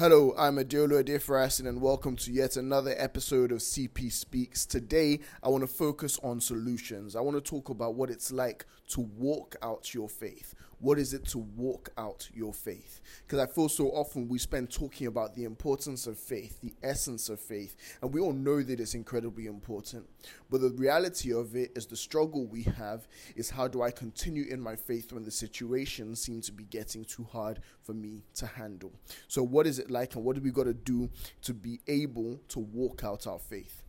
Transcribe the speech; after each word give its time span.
Hello, 0.00 0.32
I'm 0.38 0.56
Adeolo 0.56 1.04
Adefrasin 1.04 1.68
and 1.68 1.82
welcome 1.82 2.16
to 2.16 2.32
yet 2.32 2.56
another 2.56 2.94
episode 2.96 3.52
of 3.52 3.58
CP 3.58 4.10
Speaks. 4.10 4.64
Today, 4.64 5.20
I 5.42 5.50
want 5.50 5.60
to 5.60 5.66
focus 5.66 6.18
on 6.22 6.40
solutions. 6.40 7.14
I 7.14 7.20
want 7.20 7.36
to 7.36 7.42
talk 7.42 7.68
about 7.68 7.96
what 7.96 8.08
it's 8.08 8.32
like 8.32 8.64
to 8.92 9.02
walk 9.02 9.56
out 9.60 9.92
your 9.92 10.08
faith. 10.08 10.54
What 10.80 10.98
is 10.98 11.12
it 11.12 11.26
to 11.26 11.38
walk 11.38 11.90
out 11.98 12.26
your 12.32 12.54
faith? 12.54 13.00
Because 13.26 13.38
I 13.38 13.46
feel 13.46 13.68
so 13.68 13.88
often 13.88 14.28
we 14.28 14.38
spend 14.38 14.70
talking 14.70 15.06
about 15.06 15.34
the 15.34 15.44
importance 15.44 16.06
of 16.06 16.18
faith, 16.18 16.58
the 16.62 16.72
essence 16.82 17.28
of 17.28 17.38
faith, 17.38 17.76
and 18.00 18.12
we 18.12 18.20
all 18.20 18.32
know 18.32 18.62
that 18.62 18.80
it's 18.80 18.94
incredibly 18.94 19.44
important. 19.44 20.08
But 20.48 20.62
the 20.62 20.70
reality 20.70 21.34
of 21.34 21.54
it 21.54 21.72
is 21.76 21.86
the 21.86 21.96
struggle 21.96 22.46
we 22.46 22.62
have 22.62 23.06
is 23.36 23.50
how 23.50 23.68
do 23.68 23.82
I 23.82 23.90
continue 23.90 24.46
in 24.50 24.58
my 24.58 24.74
faith 24.74 25.12
when 25.12 25.22
the 25.22 25.30
situation 25.30 26.16
seems 26.16 26.46
to 26.46 26.52
be 26.52 26.64
getting 26.64 27.04
too 27.04 27.26
hard 27.30 27.60
for 27.82 27.92
me 27.92 28.22
to 28.36 28.46
handle? 28.46 28.92
So, 29.28 29.42
what 29.42 29.66
is 29.66 29.78
it 29.78 29.90
like, 29.90 30.16
and 30.16 30.24
what 30.24 30.36
do 30.36 30.42
we 30.42 30.50
got 30.50 30.64
to 30.64 30.74
do 30.74 31.10
to 31.42 31.52
be 31.52 31.80
able 31.88 32.40
to 32.48 32.58
walk 32.58 33.04
out 33.04 33.26
our 33.26 33.38
faith? 33.38 33.82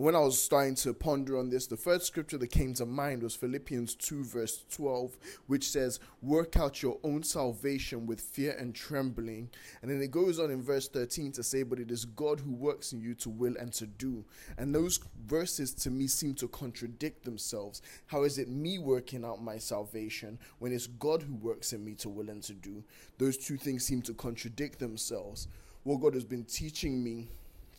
When 0.00 0.16
I 0.16 0.20
was 0.20 0.40
starting 0.40 0.76
to 0.76 0.94
ponder 0.94 1.36
on 1.36 1.50
this, 1.50 1.66
the 1.66 1.76
first 1.76 2.06
scripture 2.06 2.38
that 2.38 2.50
came 2.50 2.72
to 2.74 2.86
mind 2.86 3.22
was 3.22 3.36
Philippians 3.36 3.94
2, 3.96 4.24
verse 4.24 4.64
12, 4.70 5.18
which 5.46 5.68
says, 5.68 6.00
Work 6.22 6.56
out 6.56 6.80
your 6.82 6.98
own 7.04 7.22
salvation 7.22 8.06
with 8.06 8.18
fear 8.18 8.56
and 8.58 8.74
trembling. 8.74 9.50
And 9.82 9.90
then 9.90 10.00
it 10.00 10.10
goes 10.10 10.40
on 10.40 10.50
in 10.50 10.62
verse 10.62 10.88
13 10.88 11.32
to 11.32 11.42
say, 11.42 11.64
But 11.64 11.80
it 11.80 11.90
is 11.90 12.06
God 12.06 12.40
who 12.40 12.52
works 12.52 12.94
in 12.94 13.02
you 13.02 13.14
to 13.16 13.28
will 13.28 13.54
and 13.58 13.74
to 13.74 13.86
do. 13.86 14.24
And 14.56 14.74
those 14.74 15.00
verses 15.26 15.74
to 15.74 15.90
me 15.90 16.06
seem 16.06 16.32
to 16.36 16.48
contradict 16.48 17.22
themselves. 17.22 17.82
How 18.06 18.22
is 18.22 18.38
it 18.38 18.48
me 18.48 18.78
working 18.78 19.22
out 19.22 19.42
my 19.42 19.58
salvation 19.58 20.38
when 20.60 20.72
it's 20.72 20.86
God 20.86 21.22
who 21.22 21.34
works 21.34 21.74
in 21.74 21.84
me 21.84 21.92
to 21.96 22.08
will 22.08 22.30
and 22.30 22.42
to 22.44 22.54
do? 22.54 22.82
Those 23.18 23.36
two 23.36 23.58
things 23.58 23.84
seem 23.84 24.00
to 24.02 24.14
contradict 24.14 24.78
themselves. 24.78 25.46
What 25.82 26.00
God 26.00 26.14
has 26.14 26.24
been 26.24 26.44
teaching 26.44 27.04
me 27.04 27.28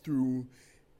through 0.04 0.46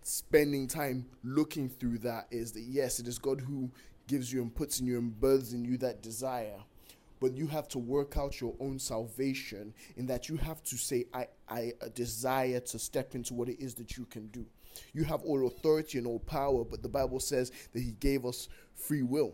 spending 0.04 0.68
time 0.68 1.06
looking 1.24 1.70
through 1.70 2.00
that 2.00 2.28
is 2.32 2.52
that 2.54 2.62
yes, 2.62 3.00
it 3.00 3.08
is 3.08 3.20
God 3.20 3.42
who 3.42 3.70
gives 4.08 4.32
you 4.32 4.42
and 4.42 4.54
puts 4.54 4.80
in 4.80 4.88
you 4.88 4.98
and 4.98 5.20
births 5.20 5.54
in 5.54 5.64
you 5.64 5.78
that 5.78 6.02
desire. 6.02 6.58
But 7.20 7.38
you 7.38 7.46
have 7.48 7.68
to 7.70 7.80
work 7.80 8.18
out 8.18 8.42
your 8.42 8.56
own 8.60 8.80
salvation 8.80 9.74
in 9.96 10.08
that 10.08 10.28
you 10.28 10.38
have 10.38 10.64
to 10.64 10.76
say, 10.76 11.06
I, 11.14 11.28
I 11.48 11.74
desire 11.94 12.60
to 12.60 12.80
step 12.80 13.14
into 13.14 13.36
what 13.36 13.48
it 13.48 13.60
is 13.60 13.76
that 13.76 13.96
you 13.96 14.06
can 14.06 14.28
do. 14.28 14.46
You 14.94 15.04
have 15.04 15.22
all 15.22 15.46
authority 15.46 16.00
and 16.00 16.08
all 16.08 16.20
power, 16.20 16.64
but 16.64 16.82
the 16.82 16.90
Bible 16.90 17.20
says 17.20 17.52
that 17.74 17.82
He 17.82 17.92
gave 17.92 18.26
us 18.26 18.50
free 18.74 19.04
will. 19.04 19.34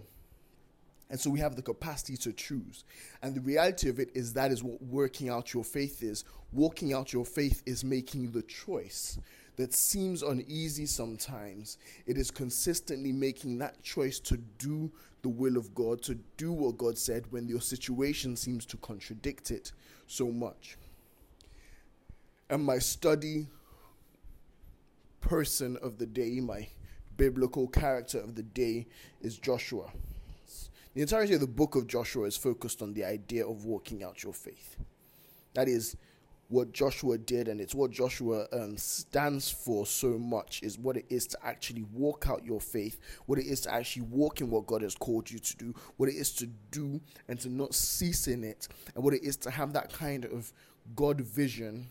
And 1.10 1.18
so 1.18 1.30
we 1.30 1.40
have 1.40 1.56
the 1.56 1.62
capacity 1.62 2.18
to 2.18 2.34
choose. 2.34 2.84
And 3.22 3.34
the 3.34 3.40
reality 3.40 3.88
of 3.88 4.00
it 4.00 4.10
is 4.14 4.34
that 4.34 4.52
is 4.52 4.62
what 4.62 4.82
working 4.82 5.30
out 5.30 5.54
your 5.54 5.64
faith 5.64 6.04
is. 6.04 6.26
Walking 6.52 6.94
out 6.94 7.14
your 7.14 7.26
faith 7.26 7.64
is 7.66 7.86
making 7.86 8.32
the 8.32 8.42
choice 8.42 9.18
that 9.58 9.74
seems 9.74 10.24
uneasy 10.24 10.86
sometimes, 10.86 11.78
it 12.06 12.18
is 12.18 12.32
consistently 12.32 13.12
making 13.12 13.58
that 13.58 13.82
choice 13.84 14.20
to 14.20 14.38
do 14.60 14.92
the 15.24 15.30
will 15.30 15.58
of 15.58 15.74
God, 15.76 16.02
to 16.04 16.16
do 16.38 16.54
what 16.54 16.78
God 16.78 16.98
said 16.98 17.26
when 17.32 17.48
your 17.48 17.60
situation 17.60 18.36
seems 18.36 18.66
to 18.68 18.78
contradict 18.78 19.52
it 19.52 19.72
so 20.06 20.28
much. 20.32 20.78
And 22.50 22.64
my 22.64 22.78
study 22.78 23.48
person 25.20 25.76
of 25.82 25.98
the 25.98 26.06
day, 26.06 26.40
my 26.40 26.68
biblical 27.18 27.68
character 27.68 28.20
of 28.20 28.36
the 28.36 28.44
day, 28.44 28.86
is 29.22 29.38
Joshua. 29.38 29.92
The 30.94 31.02
entirety 31.02 31.34
of 31.34 31.42
the 31.42 31.48
book 31.48 31.76
of 31.76 31.88
Joshua 31.88 32.26
is 32.26 32.38
focused 32.38 32.82
on 32.82 32.94
the 32.94 33.04
idea 33.04 33.46
of 33.46 33.66
walking 33.66 34.04
out 34.04 34.24
your 34.24 34.34
faith. 34.34 34.78
That 35.54 35.68
is, 35.68 35.98
what 36.50 36.72
Joshua 36.72 37.18
did, 37.18 37.48
and 37.48 37.60
it's 37.60 37.76
what 37.76 37.92
Joshua 37.92 38.48
um, 38.54 38.78
stands 38.78 39.50
for 39.50 39.86
so 39.86 40.18
much, 40.18 40.64
is 40.64 40.78
what 40.78 40.98
it 40.98 41.06
is 41.10 41.28
to 41.28 41.38
actually 41.44 41.84
walk 41.94 42.28
out 42.30 42.46
your 42.46 42.62
faith, 42.62 43.00
what 43.26 43.38
it 43.38 43.46
is 43.46 43.62
to 43.62 43.74
actually 43.74 44.04
walk 44.04 44.42
in 44.42 44.50
what 44.50 44.66
God 44.66 44.82
has 44.82 44.96
called 44.96 45.30
you 45.30 45.40
to 45.40 45.58
do, 45.58 45.74
what 45.98 46.10
it 46.10 46.16
is 46.16 46.32
to 46.34 46.48
do 46.72 47.02
and 47.28 47.40
to 47.42 47.50
not 47.50 47.74
cease 47.74 48.28
in 48.28 48.44
it, 48.44 48.68
and 48.96 49.04
what 49.04 49.14
it 49.14 49.24
is 49.24 49.36
to 49.38 49.52
have 49.52 49.74
that 49.74 49.92
kind 49.92 50.26
of 50.26 50.54
God 50.96 51.20
vision. 51.22 51.88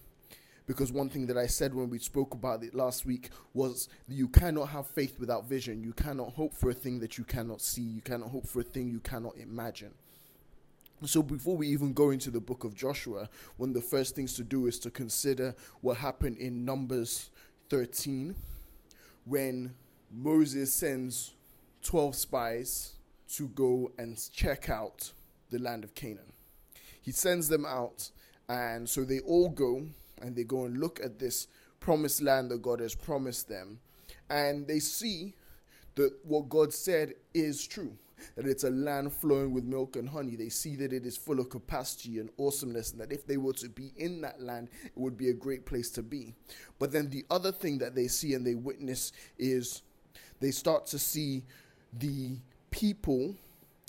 Because 0.67 0.91
one 0.91 1.09
thing 1.09 1.27
that 1.27 1.37
I 1.37 1.47
said 1.47 1.73
when 1.73 1.91
we 1.91 1.99
spoke 2.01 2.35
about 2.35 2.65
it 2.65 2.75
last 2.75 3.07
week 3.07 3.31
was 3.55 3.89
you 4.09 4.27
cannot 4.27 4.71
have 4.71 4.89
faith 4.89 5.21
without 5.21 5.47
vision. 5.47 5.85
You 5.85 5.93
cannot 5.93 6.31
hope 6.31 6.55
for 6.55 6.71
a 6.71 6.75
thing 6.75 6.99
that 7.01 7.17
you 7.17 7.23
cannot 7.23 7.61
see. 7.61 7.83
You 7.83 8.01
cannot 8.01 8.31
hope 8.31 8.49
for 8.49 8.61
a 8.61 8.65
thing 8.65 8.89
you 8.89 8.99
cannot 8.99 9.37
imagine. 9.37 9.95
So, 11.05 11.23
before 11.23 11.59
we 11.59 11.69
even 11.69 11.93
go 11.93 12.09
into 12.09 12.31
the 12.31 12.41
book 12.41 12.65
of 12.65 12.75
Joshua, 12.75 13.29
one 13.59 13.69
of 13.71 13.75
the 13.75 13.83
first 13.83 14.17
things 14.17 14.33
to 14.37 14.43
do 14.43 14.67
is 14.67 14.79
to 14.79 14.91
consider 14.91 15.55
what 15.83 15.99
happened 15.99 16.39
in 16.39 16.65
Numbers 16.65 17.29
13 17.69 18.35
when 19.27 19.75
Moses 20.11 20.73
sends 20.73 21.35
12 21.83 22.15
spies 22.15 22.93
to 23.35 23.49
go 23.49 23.93
and 23.99 24.19
check 24.33 24.71
out 24.71 25.13
the 25.51 25.59
land 25.59 25.85
of 25.85 25.95
Canaan. 25.95 26.33
He 27.03 27.13
sends 27.13 27.47
them 27.47 27.67
out, 27.67 28.11
and 28.49 28.89
so 28.89 29.05
they 29.05 29.21
all 29.21 29.51
go 29.51 29.87
and 30.23 30.35
they 30.35 30.45
go 30.45 30.65
and 30.65 30.79
look 30.79 30.99
at 31.05 31.19
this 31.19 31.47
promised 31.79 32.23
land 32.23 32.51
that 32.51 32.63
God 32.63 32.81
has 32.81 32.95
promised 32.95 33.51
them, 33.51 33.81
and 34.31 34.67
they 34.67 34.79
see 34.79 35.35
that 35.97 36.15
what 36.25 36.49
God 36.49 36.73
said 36.73 37.13
is 37.35 37.67
true 37.67 37.99
that 38.35 38.47
it's 38.47 38.65
a 38.65 38.71
land 38.71 39.13
flowing 39.13 39.53
with 39.53 39.65
milk 39.65 39.97
and 39.97 40.09
honey. 40.09 40.37
They 40.37 40.49
see 40.49 40.77
that 40.77 40.93
it 40.93 41.07
is 41.07 41.17
full 41.17 41.41
of 41.41 41.51
capacity 41.51 42.19
and 42.19 42.31
awesomeness, 42.39 42.93
and 42.93 43.01
that 43.01 43.13
if 43.13 43.27
they 43.27 43.37
were 43.37 43.53
to 43.55 43.69
be 43.69 43.93
in 43.97 44.21
that 44.23 44.41
land, 44.41 44.69
it 44.85 44.97
would 44.97 45.17
be 45.17 45.31
a 45.31 45.35
great 45.35 45.67
place 45.67 45.91
to 45.93 46.03
be. 46.03 46.35
But 46.79 46.93
then 46.93 47.11
the 47.11 47.25
other 47.31 47.53
thing 47.53 47.79
that 47.79 47.95
they 47.95 48.09
see 48.09 48.35
and 48.35 48.47
they 48.47 48.55
witness 48.55 49.13
is 49.39 49.83
they 50.41 50.51
start 50.51 50.87
to 50.87 50.99
see 50.99 51.45
the 51.93 52.39
people 52.71 53.35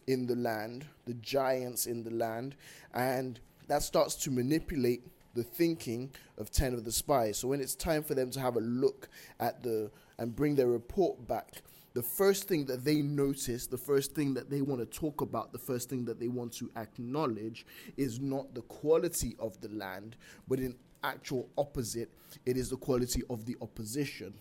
in 0.07 0.27
the 0.27 0.35
land, 0.35 0.85
the 1.05 1.13
giants 1.15 1.85
in 1.85 2.03
the 2.03 2.11
land, 2.11 2.55
and 2.93 3.39
that 3.67 3.83
starts 3.83 4.15
to 4.15 4.31
manipulate 4.31 5.03
the 5.33 5.43
thinking 5.43 6.09
of 6.37 6.49
10 6.51 6.73
of 6.73 6.83
the 6.83 6.91
spies. 6.91 7.37
So 7.37 7.49
when 7.49 7.61
it's 7.61 7.75
time 7.75 8.01
for 8.01 8.15
them 8.15 8.31
to 8.31 8.39
have 8.39 8.55
a 8.55 8.61
look 8.61 9.09
at 9.39 9.61
the 9.61 9.91
and 10.17 10.35
bring 10.35 10.55
their 10.55 10.67
report 10.67 11.27
back, 11.27 11.61
the 11.93 12.03
first 12.03 12.47
thing 12.47 12.65
that 12.65 12.83
they 12.85 13.01
notice, 13.01 13.67
the 13.67 13.77
first 13.77 14.13
thing 14.13 14.33
that 14.35 14.49
they 14.49 14.61
want 14.61 14.79
to 14.81 14.85
talk 14.85 15.21
about, 15.21 15.51
the 15.51 15.57
first 15.59 15.89
thing 15.89 16.05
that 16.05 16.19
they 16.19 16.27
want 16.27 16.53
to 16.53 16.69
acknowledge 16.75 17.65
is 17.95 18.19
not 18.19 18.53
the 18.53 18.61
quality 18.61 19.35
of 19.39 19.59
the 19.61 19.69
land, 19.69 20.15
but 20.47 20.59
in 20.59 20.75
actual 21.03 21.49
opposite, 21.57 22.11
it 22.45 22.57
is 22.57 22.69
the 22.69 22.77
quality 22.77 23.23
of 23.29 23.45
the 23.45 23.55
opposition. 23.61 24.33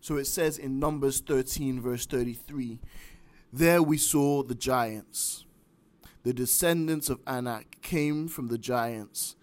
So 0.00 0.16
it 0.16 0.26
says 0.26 0.58
in 0.58 0.78
Numbers 0.78 1.20
13, 1.20 1.80
verse 1.80 2.06
33 2.06 2.78
There 3.52 3.82
we 3.82 3.96
saw 3.96 4.42
the 4.42 4.54
giants. 4.54 5.44
The 6.22 6.32
descendants 6.34 7.08
of 7.08 7.20
Anak 7.26 7.80
came 7.80 8.28
from 8.28 8.48
the 8.48 8.58
giants, 8.58 9.36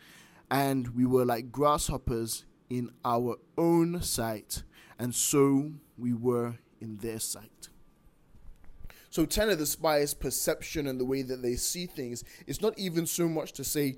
and 0.52 0.90
we 0.90 1.06
were 1.06 1.26
like 1.26 1.52
grasshoppers 1.52 2.46
in 2.70 2.92
our 3.04 3.38
own 3.58 4.02
sight, 4.02 4.64
and 5.00 5.16
so 5.16 5.72
we 5.98 6.14
were 6.14 6.56
in 6.82 6.98
their 6.98 7.20
sight. 7.20 7.70
So, 9.10 9.26
10 9.26 9.50
of 9.50 9.60
the 9.60 9.66
spies' 9.66 10.14
perception 10.14 10.88
and 10.88 11.00
the 11.00 11.06
way 11.06 11.22
that 11.22 11.42
they 11.42 11.56
see 11.56 11.86
things 11.86 12.24
is 12.46 12.62
not 12.62 12.78
even 12.78 13.06
so 13.06 13.28
much 13.28 13.54
to 13.54 13.64
say 13.64 13.98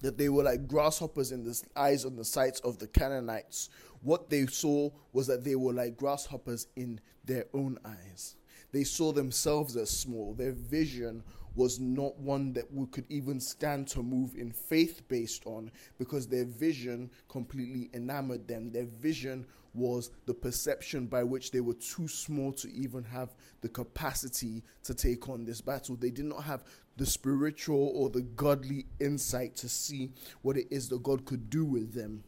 that 0.00 0.18
they 0.18 0.28
were 0.28 0.42
like 0.42 0.68
grasshoppers 0.68 1.32
in 1.32 1.44
the 1.44 1.60
eyes 1.76 2.04
and 2.04 2.18
the 2.18 2.24
sights 2.24 2.60
of 2.60 2.78
the 2.78 2.86
Canaanites. 2.86 3.70
What 4.02 4.30
they 4.30 4.46
saw 4.46 4.90
was 5.12 5.26
that 5.28 5.44
they 5.44 5.54
were 5.54 5.72
like 5.72 5.96
grasshoppers 5.96 6.66
in 6.76 7.00
their 7.24 7.46
own 7.54 7.78
eyes. 7.84 8.36
They 8.72 8.84
saw 8.84 9.12
themselves 9.12 9.76
as 9.76 9.90
small. 9.90 10.34
Their 10.34 10.52
vision 10.52 11.22
was 11.54 11.78
not 11.78 12.18
one 12.18 12.52
that 12.54 12.72
we 12.72 12.86
could 12.86 13.04
even 13.10 13.38
stand 13.38 13.86
to 13.86 14.02
move 14.02 14.34
in 14.34 14.50
faith 14.50 15.02
based 15.08 15.46
on 15.46 15.70
because 15.98 16.26
their 16.26 16.46
vision 16.46 17.10
completely 17.28 17.90
enamored 17.92 18.48
them. 18.48 18.72
Their 18.72 18.86
vision 18.86 19.46
was 19.74 20.10
the 20.26 20.34
perception 20.34 21.06
by 21.06 21.22
which 21.22 21.50
they 21.50 21.60
were 21.60 21.74
too 21.74 22.08
small 22.08 22.52
to 22.52 22.70
even 22.72 23.04
have 23.04 23.34
the 23.60 23.68
capacity 23.68 24.62
to 24.84 24.94
take 24.94 25.28
on 25.28 25.44
this 25.44 25.60
battle. 25.60 25.96
They 25.96 26.10
did 26.10 26.26
not 26.26 26.44
have 26.44 26.64
the 26.96 27.06
spiritual 27.06 27.92
or 27.94 28.10
the 28.10 28.22
godly 28.22 28.86
insight 29.00 29.56
to 29.56 29.68
see 29.68 30.10
what 30.42 30.56
it 30.56 30.66
is 30.70 30.88
that 30.90 31.02
God 31.02 31.24
could 31.24 31.48
do 31.48 31.64
with 31.64 31.94
them. 31.94 32.24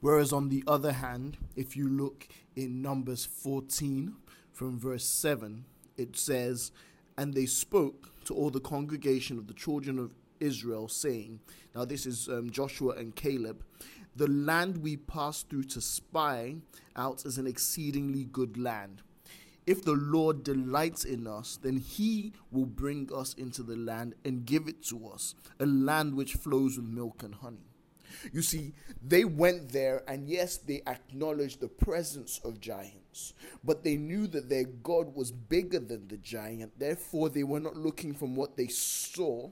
Whereas, 0.00 0.32
on 0.32 0.48
the 0.48 0.64
other 0.66 0.92
hand, 0.92 1.38
if 1.54 1.76
you 1.76 1.88
look 1.88 2.26
in 2.56 2.82
Numbers 2.82 3.24
14 3.24 4.14
from 4.52 4.78
verse 4.78 5.04
7, 5.04 5.64
it 5.96 6.16
says, 6.16 6.72
And 7.16 7.34
they 7.34 7.46
spoke 7.46 8.10
to 8.24 8.34
all 8.34 8.50
the 8.50 8.60
congregation 8.60 9.38
of 9.38 9.46
the 9.46 9.54
children 9.54 9.98
of 10.00 10.12
Israel, 10.40 10.88
saying, 10.88 11.38
Now 11.74 11.84
this 11.84 12.04
is 12.04 12.28
um, 12.28 12.50
Joshua 12.50 12.94
and 12.94 13.14
Caleb, 13.14 13.62
the 14.14 14.28
land 14.28 14.78
we 14.78 14.96
pass 14.96 15.42
through 15.42 15.64
to 15.64 15.80
spy 15.80 16.56
out 16.96 17.24
is 17.24 17.38
an 17.38 17.46
exceedingly 17.46 18.24
good 18.24 18.58
land. 18.58 19.02
If 19.66 19.84
the 19.84 19.92
Lord 19.92 20.42
delights 20.42 21.04
in 21.04 21.26
us, 21.26 21.58
then 21.62 21.76
he 21.76 22.32
will 22.50 22.66
bring 22.66 23.08
us 23.14 23.34
into 23.34 23.62
the 23.62 23.76
land 23.76 24.14
and 24.24 24.44
give 24.44 24.66
it 24.66 24.82
to 24.86 25.08
us, 25.08 25.34
a 25.60 25.66
land 25.66 26.14
which 26.14 26.34
flows 26.34 26.76
with 26.76 26.86
milk 26.86 27.22
and 27.22 27.34
honey. 27.36 27.68
You 28.32 28.42
see, 28.42 28.74
they 29.02 29.24
went 29.24 29.70
there, 29.70 30.02
and 30.06 30.28
yes, 30.28 30.58
they 30.58 30.82
acknowledged 30.86 31.60
the 31.60 31.68
presence 31.68 32.40
of 32.44 32.60
giants, 32.60 33.34
but 33.64 33.82
they 33.84 33.96
knew 33.96 34.26
that 34.28 34.48
their 34.48 34.64
God 34.64 35.14
was 35.14 35.32
bigger 35.32 35.78
than 35.78 36.08
the 36.08 36.18
giant. 36.18 36.78
Therefore, 36.78 37.28
they 37.28 37.44
were 37.44 37.60
not 37.60 37.76
looking 37.76 38.14
from 38.14 38.34
what 38.36 38.56
they 38.56 38.66
saw, 38.68 39.50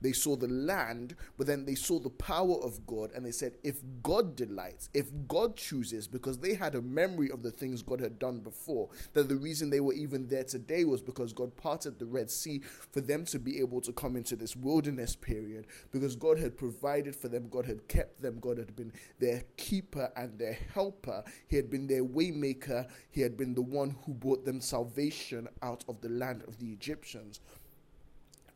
they 0.00 0.12
saw 0.12 0.36
the 0.36 0.48
land, 0.48 1.16
but 1.36 1.46
then 1.46 1.64
they 1.64 1.74
saw 1.74 1.98
the 1.98 2.10
power 2.10 2.56
of 2.62 2.86
God, 2.86 3.10
and 3.14 3.24
they 3.24 3.32
said, 3.32 3.56
If 3.62 3.80
God 4.02 4.36
delights, 4.36 4.88
if 4.94 5.10
God 5.26 5.56
chooses, 5.56 6.06
because 6.06 6.38
they 6.38 6.54
had 6.54 6.74
a 6.74 6.82
memory 6.82 7.30
of 7.30 7.42
the 7.42 7.50
things 7.50 7.82
God 7.82 8.00
had 8.00 8.18
done 8.18 8.40
before, 8.40 8.88
that 9.14 9.28
the 9.28 9.36
reason 9.36 9.70
they 9.70 9.80
were 9.80 9.92
even 9.92 10.28
there 10.28 10.44
today 10.44 10.84
was 10.84 11.02
because 11.02 11.32
God 11.32 11.56
parted 11.56 11.98
the 11.98 12.06
Red 12.06 12.30
Sea 12.30 12.60
for 12.92 13.00
them 13.00 13.24
to 13.26 13.38
be 13.38 13.60
able 13.60 13.80
to 13.82 13.92
come 13.92 14.16
into 14.16 14.36
this 14.36 14.56
wilderness 14.56 15.16
period, 15.16 15.66
because 15.90 16.16
God 16.16 16.38
had 16.38 16.56
provided 16.56 17.16
for 17.16 17.28
them, 17.28 17.48
God 17.48 17.66
had 17.66 17.88
kept 17.88 18.22
them, 18.22 18.38
God 18.40 18.58
had 18.58 18.76
been 18.76 18.92
their 19.18 19.42
keeper 19.56 20.10
and 20.16 20.38
their 20.38 20.58
helper, 20.74 21.24
He 21.48 21.56
had 21.56 21.70
been 21.70 21.86
their 21.86 22.04
waymaker, 22.04 22.88
He 23.10 23.20
had 23.20 23.36
been 23.36 23.54
the 23.54 23.62
one 23.62 23.96
who 24.04 24.14
brought 24.14 24.44
them 24.44 24.60
salvation 24.60 25.48
out 25.62 25.84
of 25.88 26.00
the 26.00 26.08
land 26.08 26.44
of 26.46 26.58
the 26.58 26.66
Egyptians. 26.66 27.40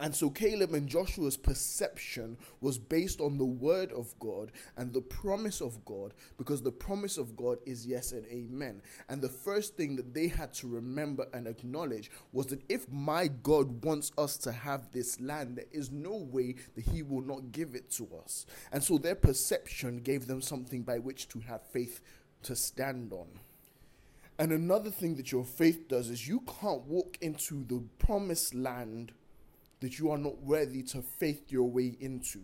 And 0.03 0.13
so 0.13 0.31
Caleb 0.31 0.75
and 0.75 0.89
Joshua's 0.89 1.37
perception 1.37 2.37
was 2.61 2.77
based 2.77 3.21
on 3.21 3.39
the 3.39 3.45
word 3.45 3.93
of 3.93 4.13
God 4.19 4.51
and 4.77 4.93
the 4.93 5.01
promise 5.01 5.61
of 5.61 5.85
God, 5.85 6.13
because 6.37 6.61
the 6.61 6.73
promise 6.73 7.19
of 7.19 7.37
God 7.37 7.59
is 7.67 7.87
yes 7.87 8.11
and 8.11 8.27
amen. 8.27 8.83
And 9.09 9.23
the 9.23 9.29
first 9.29 9.77
thing 9.77 9.95
that 9.95 10.13
they 10.13 10.27
had 10.27 10.53
to 10.55 10.67
remember 10.67 11.29
and 11.33 11.47
acknowledge 11.47 12.11
was 12.33 12.49
that 12.49 12.65
if 12.69 12.91
my 12.91 13.29
God 13.29 13.85
wants 13.85 14.11
us 14.19 14.37
to 14.39 14.51
have 14.51 14.91
this 14.91 15.21
land, 15.21 15.55
there 15.55 15.67
is 15.71 15.93
no 15.93 16.17
way 16.17 16.57
that 16.75 16.85
He 16.85 17.05
will 17.05 17.23
not 17.23 17.53
give 17.53 17.77
it 17.77 17.89
to 17.93 18.09
us. 18.25 18.45
And 18.73 18.83
so 18.83 18.99
their 18.99 19.15
perception 19.15 19.99
gave 19.99 20.27
them 20.27 20.43
something 20.43 20.83
by 20.83 20.99
which 20.99 21.29
to 21.29 21.39
have 21.43 21.63
faith 21.63 22.01
to 22.43 22.57
stand 22.57 23.13
on. 23.13 23.29
And 24.37 24.51
another 24.51 24.91
thing 24.91 25.15
that 25.15 25.31
your 25.31 25.45
faith 25.45 25.87
does 25.87 26.11
is 26.11 26.27
you 26.27 26.41
can't 26.61 26.83
walk 26.89 27.19
into 27.21 27.63
the 27.63 27.85
promised 28.05 28.53
land 28.53 29.13
that 29.83 29.99
you 29.99 30.11
are 30.11 30.19
not 30.19 30.39
worthy 30.43 30.83
to 30.83 31.03
faith 31.03 31.53
your 31.53 31.69
way 31.69 31.97
into. 32.01 32.41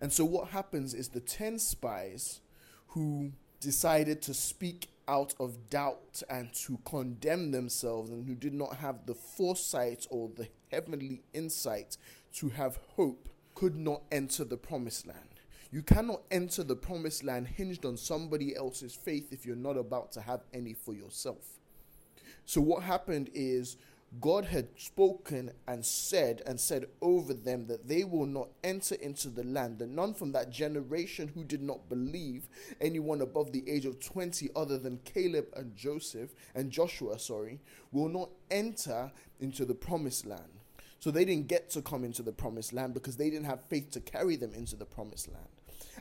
And 0.00 0.12
so 0.12 0.24
what 0.24 0.48
happens 0.48 0.94
is 0.94 1.08
the 1.08 1.20
10 1.20 1.58
spies 1.58 2.40
who 2.88 3.32
decided 3.60 4.22
to 4.22 4.32
speak 4.32 4.88
out 5.08 5.34
of 5.40 5.68
doubt 5.70 6.22
and 6.30 6.52
to 6.52 6.78
condemn 6.84 7.50
themselves 7.50 8.10
and 8.10 8.26
who 8.26 8.34
did 8.34 8.54
not 8.54 8.76
have 8.76 9.06
the 9.06 9.14
foresight 9.14 10.06
or 10.10 10.30
the 10.36 10.48
heavenly 10.70 11.22
insight 11.32 11.96
to 12.34 12.50
have 12.50 12.78
hope 12.94 13.28
could 13.54 13.76
not 13.76 14.02
enter 14.12 14.44
the 14.44 14.56
promised 14.56 15.06
land. 15.06 15.40
You 15.70 15.82
cannot 15.82 16.22
enter 16.30 16.62
the 16.62 16.76
promised 16.76 17.24
land 17.24 17.48
hinged 17.48 17.84
on 17.84 17.96
somebody 17.96 18.56
else's 18.56 18.94
faith 18.94 19.32
if 19.32 19.44
you're 19.44 19.56
not 19.56 19.76
about 19.76 20.12
to 20.12 20.20
have 20.20 20.44
any 20.54 20.72
for 20.72 20.94
yourself. 20.94 21.58
So, 22.46 22.60
what 22.60 22.82
happened 22.82 23.30
is 23.34 23.76
God 24.20 24.46
had 24.46 24.68
spoken 24.76 25.50
and 25.66 25.84
said 25.84 26.42
and 26.46 26.58
said 26.58 26.86
over 27.02 27.34
them 27.34 27.66
that 27.66 27.86
they 27.86 28.04
will 28.04 28.26
not 28.26 28.48
enter 28.64 28.94
into 28.94 29.28
the 29.28 29.44
land, 29.44 29.78
that 29.78 29.90
none 29.90 30.14
from 30.14 30.32
that 30.32 30.50
generation 30.50 31.28
who 31.28 31.44
did 31.44 31.62
not 31.62 31.88
believe, 31.90 32.48
anyone 32.80 33.20
above 33.20 33.52
the 33.52 33.68
age 33.68 33.84
of 33.84 34.00
20 34.00 34.48
other 34.56 34.78
than 34.78 34.98
Caleb 35.04 35.48
and 35.54 35.76
Joseph 35.76 36.30
and 36.54 36.70
Joshua, 36.70 37.18
sorry, 37.18 37.60
will 37.92 38.08
not 38.08 38.30
enter 38.50 39.12
into 39.40 39.66
the 39.66 39.74
promised 39.74 40.24
land. 40.24 40.58
So 41.00 41.10
they 41.10 41.26
didn't 41.26 41.48
get 41.48 41.70
to 41.70 41.82
come 41.82 42.02
into 42.02 42.22
the 42.22 42.32
promised 42.32 42.72
land 42.72 42.94
because 42.94 43.16
they 43.16 43.28
didn't 43.30 43.46
have 43.46 43.60
faith 43.68 43.90
to 43.92 44.00
carry 44.00 44.36
them 44.36 44.54
into 44.54 44.74
the 44.74 44.86
promised 44.86 45.30
land. 45.30 45.46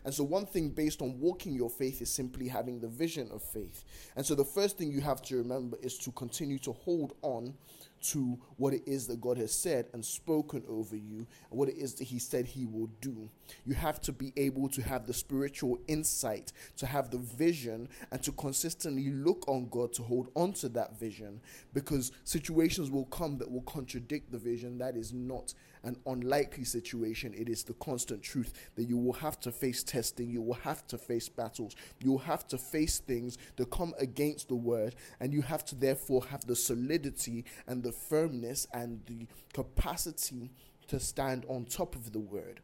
And 0.06 0.14
so, 0.14 0.24
one 0.24 0.46
thing 0.46 0.70
based 0.70 1.02
on 1.02 1.20
walking 1.20 1.54
your 1.54 1.70
faith 1.70 2.02
is 2.02 2.10
simply 2.10 2.48
having 2.48 2.80
the 2.80 2.88
vision 2.88 3.30
of 3.32 3.44
faith. 3.44 3.84
And 4.16 4.26
so, 4.26 4.36
the 4.36 4.46
first 4.46 4.78
thing 4.78 4.92
you 4.92 5.02
have 5.02 5.22
to 5.24 5.38
remember 5.38 5.78
is 5.82 5.98
to 6.00 6.12
continue 6.12 6.60
to 6.60 6.72
hold 6.72 7.14
on 7.22 7.54
to 8.02 8.40
what 8.58 8.74
it 8.74 8.84
is 8.86 9.08
that 9.08 9.22
God 9.22 9.38
has 9.38 9.52
said 9.52 9.88
and 9.94 10.04
spoken 10.04 10.64
over 10.68 10.96
you 10.96 11.26
and 11.50 11.60
what 11.60 11.70
it 11.70 11.78
is 11.78 11.96
that 11.96 12.06
He 12.06 12.20
said 12.20 12.46
He 12.46 12.66
will 12.66 12.90
do. 13.02 13.30
You 13.66 13.74
have 13.74 14.02
to 14.02 14.12
be 14.12 14.34
able 14.38 14.70
to 14.70 14.82
have 14.82 15.08
the 15.08 15.14
spiritual 15.14 15.80
insight, 15.88 16.52
to 16.78 16.86
have 16.86 17.12
the 17.12 17.18
vision, 17.18 17.90
and 18.12 18.22
to 18.24 18.32
consistently 18.32 19.10
look 19.12 19.48
on 19.48 19.68
God 19.70 19.94
to 19.94 20.04
hold 20.04 20.30
on 20.36 20.54
to 20.54 20.70
that 20.70 21.00
vision 21.00 21.40
because 21.74 22.12
situations 22.24 22.90
will 22.92 23.06
come 23.06 23.38
that 23.38 23.50
will 23.50 23.62
contradict 23.62 24.32
the 24.32 24.38
vision. 24.38 24.78
That 24.78 24.96
is 24.96 25.14
not 25.14 25.54
an 25.84 25.98
unlikely 26.06 26.64
situation. 26.64 27.34
It 27.34 27.50
is 27.50 27.64
the 27.64 27.74
constant 27.74 28.22
truth 28.22 28.54
that 28.76 28.86
you 28.86 28.98
will 28.98 29.14
have 29.14 29.40
to 29.42 29.52
face 29.52 29.84
testing, 29.84 30.30
you 30.30 30.42
will 30.42 30.56
have 30.56 30.88
to 30.88 30.98
face 30.98 31.30
battles, 31.30 31.76
you 32.00 32.12
will 32.12 32.20
have 32.20 32.48
to 32.48 32.58
face 32.58 33.00
things 33.00 33.38
that 33.56 33.70
come 33.72 33.94
against 34.00 34.48
the 34.48 34.56
word, 34.56 34.96
and 35.20 35.34
you 35.34 35.42
have 35.42 35.66
to 35.66 35.76
therefore 35.76 36.26
have 36.26 36.46
the 36.46 36.56
solidity 36.56 37.46
and 37.68 37.84
the 37.84 37.92
firmness 37.92 38.68
and 38.74 39.02
the 39.06 39.28
capacity 39.54 40.52
to 40.88 41.00
stand 41.00 41.46
on 41.48 41.66
top 41.66 41.96
of 41.96 42.12
the 42.14 42.20
word. 42.20 42.62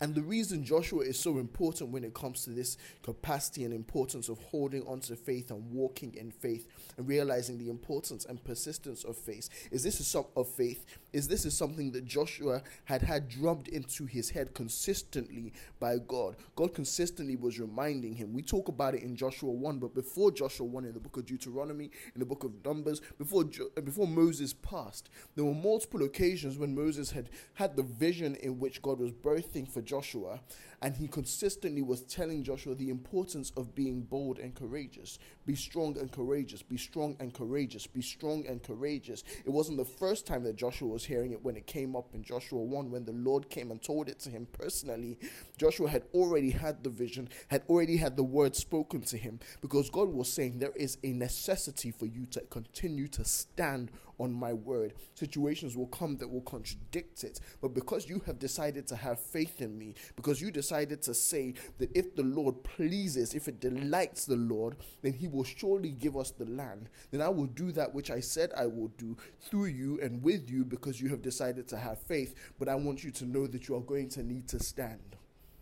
And 0.00 0.14
the 0.14 0.22
reason 0.22 0.64
Joshua 0.64 1.00
is 1.00 1.18
so 1.18 1.38
important 1.38 1.90
when 1.90 2.04
it 2.04 2.14
comes 2.14 2.44
to 2.44 2.50
this 2.50 2.76
capacity 3.02 3.64
and 3.64 3.74
importance 3.74 4.28
of 4.28 4.38
holding 4.38 4.86
on 4.86 5.00
to 5.00 5.16
faith 5.16 5.50
and 5.50 5.70
walking 5.72 6.14
in 6.14 6.30
faith 6.30 6.68
and 6.96 7.08
realizing 7.08 7.58
the 7.58 7.68
importance 7.68 8.24
and 8.24 8.42
persistence 8.44 9.04
of 9.04 9.16
faith 9.16 9.48
is 9.70 9.82
this 9.82 10.00
is 10.00 10.06
some 10.06 10.26
of 10.36 10.48
faith 10.48 10.86
is 11.12 11.26
this 11.26 11.44
is 11.44 11.56
something 11.56 11.90
that 11.92 12.04
Joshua 12.04 12.62
had 12.84 13.02
had 13.02 13.28
drummed 13.28 13.68
into 13.68 14.06
his 14.06 14.30
head 14.30 14.54
consistently 14.54 15.52
by 15.80 15.96
God. 15.98 16.36
God 16.54 16.74
consistently 16.74 17.36
was 17.36 17.58
reminding 17.58 18.14
him. 18.14 18.32
We 18.32 18.42
talk 18.42 18.68
about 18.68 18.94
it 18.94 19.02
in 19.02 19.16
Joshua 19.16 19.50
1, 19.50 19.78
but 19.78 19.94
before 19.94 20.30
Joshua 20.30 20.66
1 20.66 20.84
in 20.84 20.92
the 20.92 21.00
book 21.00 21.16
of 21.16 21.26
Deuteronomy, 21.26 21.90
in 22.14 22.20
the 22.20 22.26
book 22.26 22.44
of 22.44 22.52
Numbers, 22.64 23.00
before 23.18 23.44
before 23.82 24.06
Moses 24.06 24.52
passed, 24.52 25.08
there 25.34 25.44
were 25.44 25.54
multiple 25.54 26.04
occasions 26.04 26.58
when 26.58 26.74
Moses 26.74 27.10
had 27.10 27.30
had 27.54 27.76
the 27.76 27.82
vision 27.82 28.36
in 28.36 28.58
which 28.58 28.82
God 28.82 28.98
was 28.98 29.10
birthing 29.10 29.68
for 29.68 29.82
Joshua, 29.88 30.40
and 30.82 30.96
he 30.96 31.08
consistently 31.08 31.82
was 31.82 32.02
telling 32.02 32.44
Joshua 32.44 32.74
the 32.74 32.90
importance 32.90 33.52
of 33.56 33.74
being 33.74 34.02
bold 34.02 34.38
and 34.38 34.54
courageous. 34.54 35.18
Be 35.46 35.56
strong 35.56 35.96
and 35.98 36.12
courageous. 36.12 36.62
Be 36.62 36.76
strong 36.76 37.16
and 37.18 37.32
courageous. 37.32 37.86
Be 37.86 38.02
strong 38.02 38.46
and 38.46 38.62
courageous. 38.62 39.24
It 39.44 39.50
wasn't 39.50 39.78
the 39.78 39.84
first 39.84 40.26
time 40.26 40.44
that 40.44 40.56
Joshua 40.56 40.88
was 40.88 41.04
hearing 41.04 41.32
it 41.32 41.42
when 41.42 41.56
it 41.56 41.66
came 41.66 41.96
up 41.96 42.14
in 42.14 42.22
Joshua 42.22 42.62
1 42.62 42.90
when 42.90 43.04
the 43.06 43.12
Lord 43.12 43.48
came 43.48 43.70
and 43.70 43.82
told 43.82 44.08
it 44.08 44.20
to 44.20 44.30
him 44.30 44.46
personally. 44.52 45.18
Joshua 45.56 45.88
had 45.88 46.04
already 46.12 46.50
had 46.50 46.84
the 46.84 46.90
vision, 46.90 47.28
had 47.48 47.62
already 47.68 47.96
had 47.96 48.16
the 48.16 48.22
word 48.22 48.54
spoken 48.54 49.00
to 49.02 49.16
him 49.16 49.40
because 49.62 49.90
God 49.90 50.08
was 50.08 50.30
saying 50.30 50.58
there 50.58 50.72
is 50.76 50.98
a 51.02 51.12
necessity 51.12 51.90
for 51.90 52.06
you 52.06 52.26
to 52.26 52.40
continue 52.50 53.08
to 53.08 53.24
stand 53.24 53.90
on 54.18 54.32
my 54.32 54.52
word. 54.52 54.94
Situations 55.14 55.76
will 55.76 55.86
come 55.86 56.16
that 56.16 56.28
will 56.28 56.42
contradict 56.42 57.24
it. 57.24 57.40
But 57.60 57.74
because 57.74 58.08
you 58.08 58.22
have 58.26 58.38
decided 58.38 58.86
to 58.88 58.96
have 58.96 59.20
faith 59.20 59.60
in 59.60 59.78
me, 59.78 59.94
because 60.16 60.40
you 60.40 60.50
decided 60.50 61.02
to 61.02 61.14
say 61.14 61.54
that 61.78 61.94
if 61.96 62.14
the 62.14 62.22
Lord 62.22 62.62
pleases, 62.64 63.34
if 63.34 63.48
it 63.48 63.60
delights 63.60 64.24
the 64.24 64.36
Lord, 64.36 64.76
then 65.02 65.12
he 65.12 65.28
will 65.28 65.44
surely 65.44 65.90
give 65.90 66.16
us 66.16 66.30
the 66.30 66.46
land. 66.46 66.88
Then 67.10 67.22
I 67.22 67.28
will 67.28 67.46
do 67.46 67.72
that 67.72 67.94
which 67.94 68.10
I 68.10 68.20
said 68.20 68.52
I 68.56 68.66
will 68.66 68.88
do 68.98 69.16
through 69.40 69.66
you 69.66 69.98
and 70.02 70.22
with 70.22 70.50
you 70.50 70.64
because 70.64 71.00
you 71.00 71.08
have 71.10 71.22
decided 71.22 71.68
to 71.68 71.76
have 71.76 72.00
faith. 72.00 72.34
But 72.58 72.68
I 72.68 72.74
want 72.74 73.04
you 73.04 73.10
to 73.12 73.24
know 73.24 73.46
that 73.46 73.68
you 73.68 73.76
are 73.76 73.80
going 73.80 74.08
to 74.10 74.22
need 74.22 74.48
to 74.48 74.58
stand. 74.58 75.16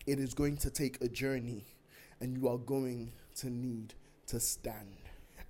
It 0.06 0.20
is 0.20 0.34
going 0.34 0.56
to 0.58 0.70
take 0.70 1.00
a 1.02 1.08
journey, 1.08 1.64
and 2.20 2.32
you 2.32 2.48
are 2.48 2.58
going 2.58 3.12
to 3.36 3.50
need 3.50 3.94
to 4.28 4.38
stand. 4.38 5.05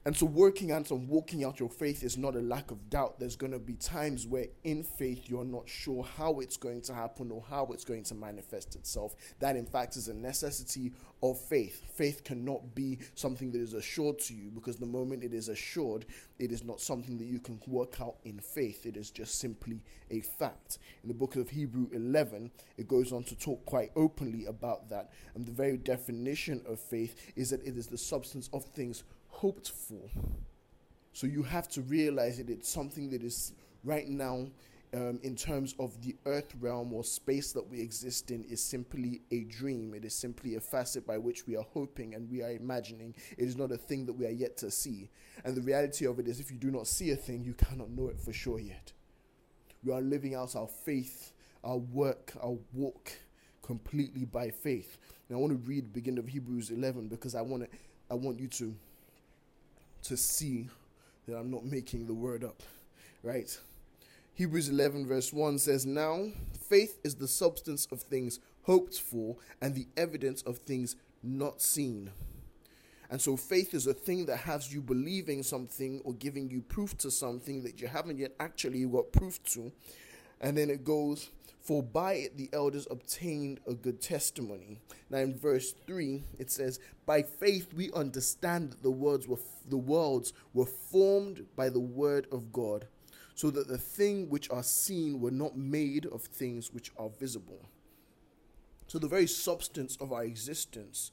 And 0.07 0.17
so, 0.17 0.25
working 0.25 0.71
out 0.71 0.93
and 0.93 1.09
walking 1.09 1.43
out 1.43 1.59
your 1.59 1.69
faith 1.69 2.05
is 2.05 2.17
not 2.17 2.37
a 2.37 2.41
lack 2.41 2.71
of 2.71 2.89
doubt. 2.91 3.19
There's 3.19 3.35
going 3.35 3.51
to 3.51 3.59
be 3.59 3.75
times 3.75 4.25
where, 4.25 4.47
in 4.63 4.85
faith, 4.85 5.29
you're 5.29 5.45
not 5.45 5.69
sure 5.69 6.05
how 6.05 6.39
it's 6.39 6.57
going 6.57 6.83
to 6.83 6.95
happen 6.95 7.33
or 7.33 7.43
how 7.51 7.67
it's 7.73 7.85
going 7.85 8.05
to 8.05 8.15
manifest 8.15 8.77
itself. 8.77 9.17
That, 9.41 9.57
in 9.57 9.67
fact, 9.67 9.97
is 9.97 10.07
a 10.07 10.15
necessity 10.15 10.93
of 11.25 11.41
faith. 11.41 11.83
Faith 11.93 12.23
cannot 12.23 12.73
be 12.77 13.01
something 13.17 13.51
that 13.51 13.61
is 13.61 13.75
assured 13.75 14.21
to 14.21 14.35
you 14.35 14.49
because 14.51 14.77
the 14.77 14.87
moment 14.87 15.25
it 15.25 15.35
is 15.35 15.49
assured, 15.49 16.07
it 16.39 16.53
is 16.53 16.63
not 16.63 16.81
something 16.81 17.19
that 17.19 17.27
you 17.27 17.41
can 17.41 17.61
work 17.67 18.01
out 18.01 18.17
in 18.25 18.39
faith. 18.39 18.87
It 18.87 18.97
is 18.97 19.11
just 19.11 19.41
simply 19.41 19.81
a 20.13 20.21
fact. 20.21 20.79
In 21.03 21.09
the 21.09 21.15
book 21.15 21.35
of 21.35 21.51
Hebrew 21.51 21.89
11, 21.93 22.53
it 22.77 22.87
goes 22.87 23.13
on 23.13 23.25
to 23.25 23.37
talk 23.37 23.65
quite 23.65 23.91
openly 23.97 24.47
about 24.47 24.89
that. 24.91 25.11
And 25.35 25.45
the 25.45 25.53
very 25.53 25.79
definition 25.79 26.63
of 26.69 26.79
faith 26.79 27.33
is 27.35 27.51
that 27.51 27.67
it 27.67 27.77
is 27.77 27.89
the 27.89 27.99
substance 27.99 28.49
of 28.53 28.65
things 28.67 29.03
hoped 29.37 29.71
for. 29.71 30.11
So 31.13 31.27
you 31.27 31.43
have 31.43 31.69
to 31.69 31.83
realize 31.83 32.39
that 32.39 32.51
it's 32.51 32.69
something 32.69 33.11
that 33.11 33.23
is 33.23 33.53
right 33.85 34.09
now, 34.09 34.47
um, 34.95 35.19
in 35.23 35.37
terms 35.37 35.75
of 35.79 36.01
the 36.03 36.17
earth 36.27 36.55
realm 36.61 36.93
or 36.93 37.05
space 37.05 37.53
that 37.53 37.69
we 37.69 37.81
exist 37.81 38.31
in, 38.31 38.45
is 38.45 38.63
simply 38.63 39.21
a 39.31 39.45
dream. 39.45 39.95
It 39.95 40.05
is 40.05 40.15
simply 40.15 40.55
a 40.55 40.61
facet 40.61 41.07
by 41.07 41.19
which 41.19 41.47
we 41.47 41.57
are 41.57 41.67
hoping 41.73 42.15
and 42.15 42.31
we 42.31 42.43
are 42.43 42.51
imagining. 42.51 43.15
It 43.37 43.45
is 43.45 43.57
not 43.57 43.73
a 43.73 43.77
thing 43.77 44.07
that 44.07 44.15
we 44.15 44.27
are 44.27 44.31
yet 44.31 44.57
to 44.59 44.71
see. 44.71 45.11
And 45.45 45.55
the 45.55 45.63
reality 45.63 46.07
of 46.07 46.19
it 46.19 46.29
is, 46.29 46.41
if 46.41 46.51
you 46.51 46.57
do 46.57 46.71
not 46.71 46.87
see 46.87 47.11
a 47.11 47.17
thing, 47.17 47.45
you 47.45 47.55
cannot 47.55 47.91
know 47.91 48.09
it 48.09 48.19
for 48.19 48.33
sure 48.33 48.59
yet. 48.59 48.93
We 49.85 49.93
are 49.93 50.01
living 50.01 50.35
out 50.35 50.57
our 50.57 50.69
faith, 50.69 51.33
our 51.63 51.79
work, 51.79 52.33
our 52.43 52.57
walk 52.73 53.13
completely 53.63 54.25
by 54.25 54.51
faith. 54.51 54.99
Now 55.29 55.37
I 55.37 55.41
want 55.41 55.53
to 55.53 55.69
read 55.69 55.85
the 55.85 56.01
beginning 56.01 56.21
of 56.21 56.29
Hebrews 56.29 56.71
11 56.71 57.09
because 57.09 57.35
I 57.35 57.43
want 57.43 57.65
to, 57.65 57.69
I 58.11 58.15
want 58.15 58.39
you 58.39 58.49
to 58.49 58.75
to 60.09 60.17
see 60.17 60.69
that 61.27 61.37
I'm 61.37 61.51
not 61.51 61.65
making 61.65 62.07
the 62.07 62.15
word 62.15 62.45
up, 62.45 62.63
right? 63.23 63.59
Hebrews 64.35 64.69
11 64.69 65.07
verse 65.07 65.33
1 65.33 65.59
says, 65.59 65.87
"Now 65.87 66.33
faith 66.53 66.99
is 67.03 67.17
the 67.17 67.29
substance 67.29 67.87
of 67.91 68.03
things 68.03 68.39
hoped 68.63 68.99
for 69.01 69.37
and 69.61 69.75
the 69.75 69.89
evidence 69.97 70.43
of 70.43 70.59
things 70.59 70.97
not 71.23 71.63
seen." 71.63 72.11
And 73.09 73.21
so 73.21 73.37
faith 73.37 73.73
is 73.73 73.87
a 73.87 73.95
thing 73.95 74.27
that 74.27 74.39
has 74.39 74.73
you 74.73 74.81
believing 74.81 75.43
something 75.43 76.01
or 76.05 76.13
giving 76.13 76.51
you 76.51 76.61
proof 76.63 76.99
to 76.99 77.11
something 77.11 77.63
that 77.63 77.81
you 77.81 77.87
haven't 77.87 78.19
yet 78.19 78.35
actually 78.41 78.85
got 78.85 79.13
proof 79.13 79.43
to. 79.45 79.73
And 80.41 80.59
then 80.59 80.71
it 80.71 80.85
goes, 80.85 81.31
For 81.67 81.83
by 81.83 82.13
it 82.13 82.37
the 82.37 82.49
elders 82.53 82.87
obtained 82.93 83.59
a 83.67 83.75
good 83.75 84.01
testimony. 84.01 84.79
Now 85.11 85.19
in 85.19 85.37
verse 85.37 85.75
3, 85.85 86.23
it 86.39 86.49
says, 86.49 86.79
By 87.07 87.23
faith 87.23 87.75
we 87.75 87.91
understand 87.93 88.71
that 88.71 88.85
the 88.85 88.91
words 88.93 89.27
were 89.27 89.41
the 89.69 89.77
worlds 89.77 90.33
were 90.55 90.65
formed 90.65 91.45
by 91.57 91.71
the 91.71 91.81
word 91.81 92.29
of 92.31 92.53
God, 92.53 92.87
so 93.35 93.51
that 93.51 93.67
the 93.67 93.79
things 93.79 94.31
which 94.31 94.49
are 94.49 94.63
seen 94.63 95.21
were 95.21 95.33
not 95.33 95.57
made 95.57 96.07
of 96.07 96.23
things 96.23 96.73
which 96.73 96.93
are 96.97 97.11
visible. 97.19 97.69
So 98.87 99.01
the 99.01 99.09
very 99.09 99.27
substance 99.27 99.97
of 99.97 100.13
our 100.13 100.23
existence 100.23 101.11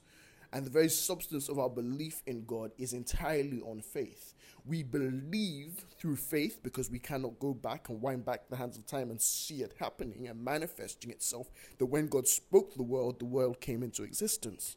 and 0.54 0.64
the 0.64 0.70
very 0.70 0.88
substance 0.88 1.48
of 1.48 1.58
our 1.58 1.68
belief 1.68 2.22
in 2.26 2.44
God 2.44 2.70
is 2.78 2.92
entirely 2.92 3.60
on 3.62 3.80
faith. 3.80 4.34
We 4.64 4.84
believe 4.84 5.84
through 5.98 6.14
faith 6.14 6.60
because 6.62 6.88
we 6.88 7.00
cannot 7.00 7.40
go 7.40 7.52
back 7.52 7.88
and 7.88 8.00
wind 8.00 8.24
back 8.24 8.48
the 8.48 8.56
hands 8.56 8.78
of 8.78 8.86
time 8.86 9.10
and 9.10 9.20
see 9.20 9.62
it 9.62 9.74
happening 9.80 10.28
and 10.28 10.42
manifesting 10.42 11.10
itself. 11.10 11.48
That 11.78 11.86
when 11.86 12.06
God 12.06 12.28
spoke 12.28 12.74
the 12.74 12.84
world, 12.84 13.18
the 13.18 13.24
world 13.24 13.60
came 13.60 13.82
into 13.82 14.04
existence. 14.04 14.76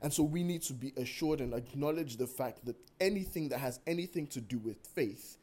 And 0.00 0.10
so 0.10 0.22
we 0.22 0.42
need 0.42 0.62
to 0.62 0.72
be 0.72 0.94
assured 0.96 1.42
and 1.42 1.52
acknowledge 1.52 2.16
the 2.16 2.26
fact 2.26 2.64
that 2.64 2.76
anything 2.98 3.50
that 3.50 3.58
has 3.58 3.78
anything 3.86 4.26
to 4.28 4.40
do 4.40 4.56
with 4.56 4.78
faith 4.86 5.36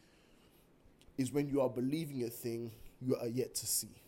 is 1.20 1.32
when 1.32 1.48
you 1.48 1.62
are 1.62 1.70
believing 1.70 2.24
a 2.24 2.30
thing 2.30 2.72
you 3.00 3.16
are 3.16 3.28
yet 3.28 3.54
to 3.56 3.68
see 3.68 4.03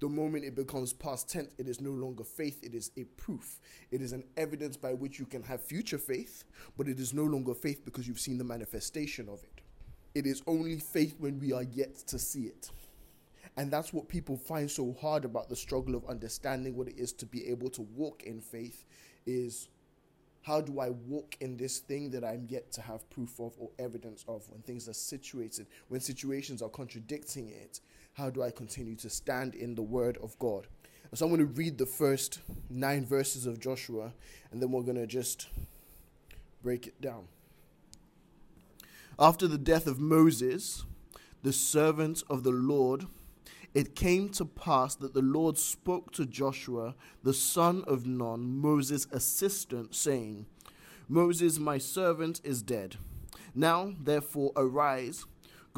the 0.00 0.08
moment 0.08 0.44
it 0.44 0.54
becomes 0.54 0.92
past 0.92 1.28
tense, 1.28 1.52
it 1.58 1.66
is 1.68 1.80
no 1.80 1.90
longer 1.90 2.24
faith, 2.24 2.60
it 2.62 2.74
is 2.74 2.90
a 2.96 3.04
proof. 3.04 3.60
It 3.90 4.00
is 4.00 4.12
an 4.12 4.24
evidence 4.36 4.76
by 4.76 4.94
which 4.94 5.18
you 5.18 5.26
can 5.26 5.42
have 5.42 5.62
future 5.62 5.98
faith, 5.98 6.44
but 6.76 6.88
it 6.88 7.00
is 7.00 7.12
no 7.12 7.24
longer 7.24 7.54
faith 7.54 7.84
because 7.84 8.06
you've 8.06 8.20
seen 8.20 8.38
the 8.38 8.44
manifestation 8.44 9.28
of 9.28 9.42
it. 9.42 9.60
It 10.14 10.26
is 10.26 10.42
only 10.46 10.78
faith 10.78 11.16
when 11.18 11.38
we 11.38 11.52
are 11.52 11.64
yet 11.64 11.96
to 12.08 12.18
see 12.18 12.44
it. 12.44 12.70
And 13.56 13.70
that's 13.70 13.92
what 13.92 14.08
people 14.08 14.36
find 14.36 14.70
so 14.70 14.94
hard 15.00 15.24
about 15.24 15.48
the 15.48 15.56
struggle 15.56 15.96
of 15.96 16.04
understanding 16.06 16.76
what 16.76 16.88
it 16.88 16.98
is 16.98 17.12
to 17.14 17.26
be 17.26 17.48
able 17.48 17.70
to 17.70 17.82
walk 17.82 18.22
in 18.22 18.40
faith 18.40 18.84
is 19.26 19.68
how 20.42 20.60
do 20.60 20.80
I 20.80 20.90
walk 20.90 21.36
in 21.40 21.56
this 21.56 21.78
thing 21.78 22.10
that 22.12 22.24
I'm 22.24 22.46
yet 22.48 22.72
to 22.72 22.80
have 22.80 23.08
proof 23.10 23.38
of 23.38 23.54
or 23.58 23.70
evidence 23.78 24.24
of 24.28 24.48
when 24.50 24.62
things 24.62 24.88
are 24.88 24.94
situated, 24.94 25.66
when 25.88 26.00
situations 26.00 26.62
are 26.62 26.68
contradicting 26.68 27.48
it? 27.48 27.80
How 28.14 28.30
do 28.30 28.42
I 28.42 28.50
continue 28.50 28.96
to 28.96 29.10
stand 29.10 29.54
in 29.54 29.74
the 29.74 29.82
word 29.82 30.18
of 30.22 30.38
God? 30.38 30.66
So 31.14 31.24
I'm 31.24 31.32
going 31.32 31.46
to 31.46 31.52
read 31.52 31.78
the 31.78 31.86
first 31.86 32.40
nine 32.68 33.04
verses 33.06 33.46
of 33.46 33.60
Joshua 33.60 34.12
and 34.50 34.60
then 34.60 34.70
we're 34.70 34.82
going 34.82 34.96
to 34.96 35.06
just 35.06 35.48
break 36.62 36.86
it 36.86 37.00
down. 37.00 37.28
After 39.18 39.48
the 39.48 39.58
death 39.58 39.86
of 39.86 39.98
Moses, 39.98 40.84
the 41.42 41.52
servant 41.52 42.22
of 42.28 42.42
the 42.42 42.50
Lord, 42.50 43.06
it 43.74 43.94
came 43.94 44.28
to 44.30 44.44
pass 44.44 44.94
that 44.96 45.14
the 45.14 45.22
Lord 45.22 45.58
spoke 45.58 46.12
to 46.12 46.26
Joshua, 46.26 46.94
the 47.22 47.34
son 47.34 47.84
of 47.86 48.06
Nun, 48.06 48.60
Moses' 48.60 49.06
assistant, 49.12 49.94
saying, 49.94 50.46
Moses, 51.08 51.58
my 51.58 51.78
servant, 51.78 52.40
is 52.44 52.62
dead. 52.62 52.96
Now, 53.54 53.94
therefore, 54.00 54.52
arise 54.56 55.26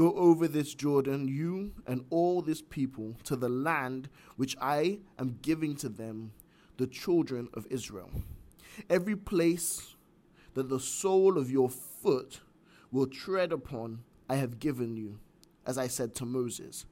Go 0.01 0.15
over 0.15 0.49
this 0.49 0.73
Jordan, 0.73 1.29
you 1.29 1.73
and 1.87 2.07
all 2.09 2.41
this 2.41 2.63
people, 2.63 3.17
to 3.25 3.37
the 3.37 3.51
land 3.51 4.09
which 4.37 4.57
I 4.59 5.01
am 5.19 5.39
giving 5.43 5.77
to 5.77 5.91
them, 5.91 6.33
the 6.79 6.87
children 6.87 7.51
of 7.53 7.67
Israel. 7.69 8.11
Every 8.89 9.15
place 9.15 9.97
that 10.55 10.71
the 10.71 10.81
sole 10.81 11.37
of 11.37 11.51
your 11.51 11.69
foot 11.69 12.41
will 12.91 13.09
tread 13.09 13.53
upon, 13.53 14.01
I 14.27 14.37
have 14.37 14.59
given 14.59 14.97
you, 14.97 15.19
as 15.67 15.77
I 15.77 15.87
said 15.87 16.15
to 16.15 16.25
Moses. 16.25 16.87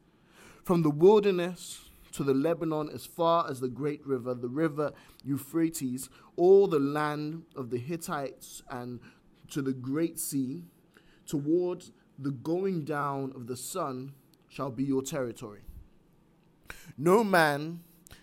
From 0.69 0.83
the 0.83 0.91
wilderness 0.91 1.89
to 2.13 2.23
the 2.23 2.35
Lebanon, 2.35 2.91
as 2.93 3.07
far 3.07 3.49
as 3.49 3.59
the 3.59 3.71
great 3.71 4.07
river, 4.07 4.35
the 4.35 4.51
river 4.51 4.93
Euphrates, 5.25 6.11
all 6.37 6.67
the 6.67 6.79
land 6.79 7.45
of 7.57 7.71
the 7.71 7.79
Hittites, 7.79 8.63
and 8.69 9.01
to 9.49 9.63
the 9.63 9.73
great 9.73 10.19
sea, 10.19 10.65
towards 11.25 11.93
the 12.19 12.33
going 12.33 12.85
down 12.85 13.33
of 13.35 13.47
the 13.47 13.57
sun 13.57 14.13
shall 14.47 14.71
be 14.71 14.85
your 14.85 15.01
territory. 15.01 15.63
No 16.99 17.25
man 17.25 17.81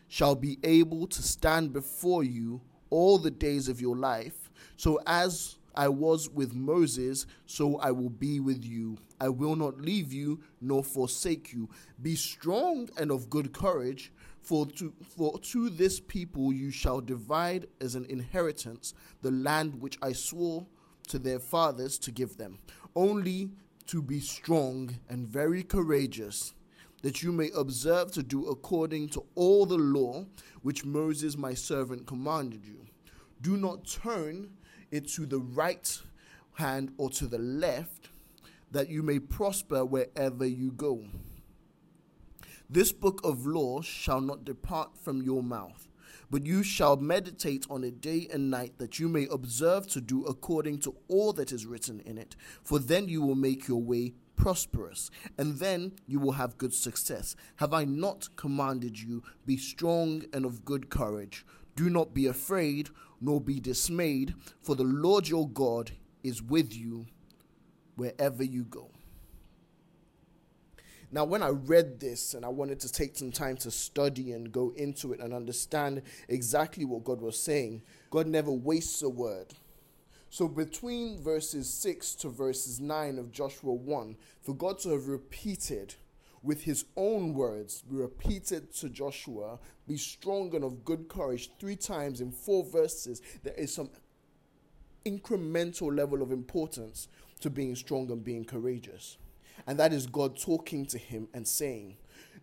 shall 0.08 0.36
be 0.36 0.60
able 0.64 1.08
to 1.08 1.24
stand 1.24 1.74
before 1.74 2.24
you 2.24 2.62
all 2.92 3.18
the 3.18 3.32
days 3.32 3.68
of 3.68 3.82
your 3.82 3.96
life. 3.96 4.52
So 4.78 5.00
as 5.08 5.56
I 5.76 5.90
was 5.90 6.30
with 6.30 6.54
Moses, 6.54 7.26
so 7.46 7.78
I 7.78 7.92
will 7.92 8.10
be 8.10 8.40
with 8.40 8.64
you. 8.64 8.98
I 9.20 9.30
will 9.30 9.56
not 9.56 9.82
leave 9.82 10.14
you 10.14 10.42
nor 10.62 10.84
forsake 10.84 11.54
you. 11.54 11.70
Be 12.02 12.16
strong 12.16 12.90
and 12.98 13.12
of 13.12 13.30
good 13.30 13.54
courage, 13.54 14.12
for 14.42 14.66
to, 14.68 14.94
for 15.18 15.40
to 15.40 15.70
this 15.70 16.00
people 16.00 16.54
you 16.54 16.70
shall 16.70 17.02
divide 17.02 17.68
as 17.82 17.96
an 17.96 18.06
inheritance 18.06 18.94
the 19.22 19.32
land 19.32 19.82
which 19.82 19.98
I 20.02 20.14
swore 20.14 20.68
to 21.08 21.20
their 21.20 21.40
fathers 21.40 21.98
to 22.00 22.12
give 22.12 22.38
them. 22.38 22.60
Only 22.96 23.52
to 23.88 24.02
be 24.02 24.20
strong 24.20 24.96
and 25.10 25.28
very 25.28 25.64
courageous, 25.64 26.54
that 27.02 27.22
you 27.22 27.32
may 27.32 27.52
observe 27.56 28.12
to 28.12 28.24
do 28.24 28.48
according 28.48 29.10
to 29.10 29.26
all 29.36 29.66
the 29.66 29.78
law 29.78 30.26
which 30.62 30.86
Moses 30.86 31.38
my 31.38 31.54
servant 31.54 32.08
commanded 32.08 32.66
you. 32.66 32.86
Do 33.42 33.58
not 33.58 33.86
turn 33.86 34.50
it 34.96 35.08
to 35.10 35.26
the 35.26 35.40
right 35.40 36.02
hand 36.56 36.94
or 36.98 37.10
to 37.12 37.28
the 37.28 37.38
left, 37.38 38.10
that 38.72 38.90
you 38.90 39.04
may 39.04 39.20
prosper 39.20 39.86
wherever 39.86 40.46
you 40.46 40.72
go. 40.72 41.06
This 42.70 42.92
book 42.92 43.22
of 43.24 43.46
law 43.46 43.82
shall 43.82 44.22
not 44.22 44.46
depart 44.46 44.98
from 44.98 45.22
your 45.22 45.44
mouth 45.44 45.88
but 46.30 46.46
you 46.46 46.64
shall 46.64 46.98
meditate 46.98 47.66
on 47.70 47.84
it 47.84 48.02
day 48.02 48.28
and 48.32 48.50
night, 48.50 48.78
that 48.78 49.00
you 49.00 49.08
may 49.08 49.28
observe 49.32 49.88
to 49.88 50.02
do 50.02 50.26
according 50.26 50.80
to 50.80 50.96
all 51.08 51.34
that 51.34 51.52
is 51.52 51.66
written 51.66 52.02
in 52.02 52.18
it. 52.18 52.36
For 52.64 52.80
then 52.80 53.08
you 53.08 53.22
will 53.22 53.36
make 53.36 53.68
your 53.68 53.82
way 53.82 54.14
prosperous, 54.36 55.10
and 55.38 55.60
then 55.60 55.94
you 56.08 56.20
will 56.20 56.34
have 56.34 56.58
good 56.58 56.74
success. 56.74 57.36
Have 57.58 57.74
I 57.74 57.86
not 57.86 58.36
commanded 58.36 59.00
you? 59.00 59.24
Be 59.46 59.58
strong 59.58 60.24
and 60.34 60.46
of 60.46 60.66
good 60.66 60.90
courage. 60.90 61.46
Do 61.76 61.90
not 61.90 62.14
be 62.14 62.26
afraid, 62.26 62.90
nor 63.22 63.42
be 63.42 63.60
dismayed, 63.60 64.34
for 64.62 64.76
the 64.76 64.84
Lord 64.84 65.28
your 65.28 65.48
God 65.50 65.92
is 66.24 66.42
with 66.42 66.76
you 66.76 67.06
wherever 67.96 68.44
you 68.44 68.64
go. 68.64 68.90
Now, 71.12 71.24
when 71.24 71.44
I 71.44 71.50
read 71.50 72.00
this 72.00 72.34
and 72.34 72.44
I 72.44 72.50
wanted 72.50 72.80
to 72.82 72.92
take 72.92 73.16
some 73.16 73.32
time 73.32 73.58
to 73.58 73.72
study 73.72 74.32
and 74.32 74.52
go 74.52 74.74
into 74.76 75.14
it 75.14 75.20
and 75.20 75.34
understand 75.34 76.02
exactly 76.28 76.84
what 76.84 77.04
God 77.04 77.22
was 77.22 77.40
saying, 77.40 77.84
God 78.10 78.28
never 78.28 78.52
wastes 78.52 79.02
a 79.02 79.10
word. 79.10 79.54
So, 80.30 80.50
between 80.50 81.22
verses 81.22 81.72
6 81.74 82.16
to 82.16 82.30
verses 82.30 82.82
9 82.82 83.18
of 83.18 83.32
Joshua 83.32 83.74
1, 83.74 84.18
for 84.42 84.54
God 84.54 84.80
to 84.80 84.90
have 84.90 85.08
repeated 85.08 85.96
with 86.46 86.64
his 86.64 86.86
own 86.96 87.34
words, 87.34 87.84
repeated 87.90 88.74
to 88.76 88.90
Joshua, 88.90 89.60
be 89.88 89.98
strong 89.98 90.54
and 90.56 90.64
of 90.64 90.86
good 90.86 91.10
courage 91.10 91.50
three 91.60 91.76
times 91.76 92.22
in 92.22 92.32
four 92.32 92.64
verses, 92.64 93.22
there 93.44 93.56
is 93.56 93.74
some 93.74 93.90
incremental 95.06 95.96
level 95.96 96.22
of 96.22 96.32
importance 96.32 97.08
to 97.40 97.50
being 97.50 97.76
strong 97.76 98.10
and 98.12 98.24
being 98.24 98.46
courageous. 98.46 99.18
And 99.68 99.80
that 99.80 99.92
is 99.92 100.06
God 100.06 100.38
talking 100.38 100.86
to 100.88 100.98
him 100.98 101.28
and 101.34 101.48
saying, 101.48 101.98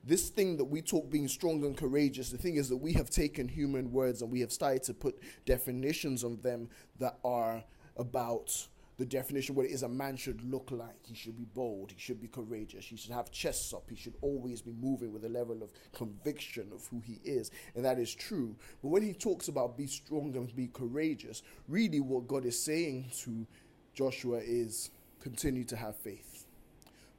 this 0.04 0.30
thing 0.30 0.56
that 0.56 0.64
we 0.64 0.82
talk 0.82 1.08
being 1.08 1.28
strong 1.28 1.64
and 1.64 1.76
courageous, 1.76 2.30
the 2.30 2.38
thing 2.38 2.56
is 2.56 2.68
that 2.68 2.76
we 2.76 2.92
have 2.94 3.08
taken 3.08 3.46
human 3.46 3.92
words 3.92 4.20
and 4.20 4.32
we 4.32 4.40
have 4.40 4.50
started 4.50 4.82
to 4.84 4.94
put 4.94 5.18
definitions 5.46 6.24
on 6.24 6.40
them 6.40 6.68
that 6.98 7.18
are 7.24 7.62
about 7.96 8.66
the 8.98 9.04
definition 9.04 9.54
what 9.54 9.66
it 9.66 9.70
is 9.70 9.82
a 9.82 9.88
man 9.88 10.16
should 10.16 10.42
look 10.44 10.70
like. 10.70 11.06
He 11.06 11.14
should 11.14 11.36
be 11.36 11.44
bold, 11.44 11.92
he 11.92 11.98
should 11.98 12.20
be 12.20 12.28
courageous, 12.28 12.84
he 12.84 12.96
should 12.96 13.12
have 13.12 13.30
chests 13.30 13.72
up, 13.72 13.84
he 13.88 13.96
should 13.96 14.14
always 14.20 14.62
be 14.62 14.72
moving 14.72 15.12
with 15.12 15.24
a 15.24 15.28
level 15.28 15.62
of 15.62 15.70
conviction 15.92 16.68
of 16.74 16.86
who 16.88 17.00
he 17.00 17.20
is. 17.24 17.50
And 17.74 17.84
that 17.84 17.98
is 17.98 18.14
true. 18.14 18.56
But 18.82 18.88
when 18.88 19.02
he 19.02 19.12
talks 19.12 19.48
about 19.48 19.76
be 19.76 19.86
strong 19.86 20.36
and 20.36 20.54
be 20.54 20.68
courageous, 20.68 21.42
really 21.68 22.00
what 22.00 22.28
God 22.28 22.44
is 22.44 22.62
saying 22.62 23.10
to 23.20 23.46
Joshua 23.94 24.38
is 24.38 24.90
continue 25.20 25.64
to 25.64 25.76
have 25.76 25.96
faith 25.96 26.46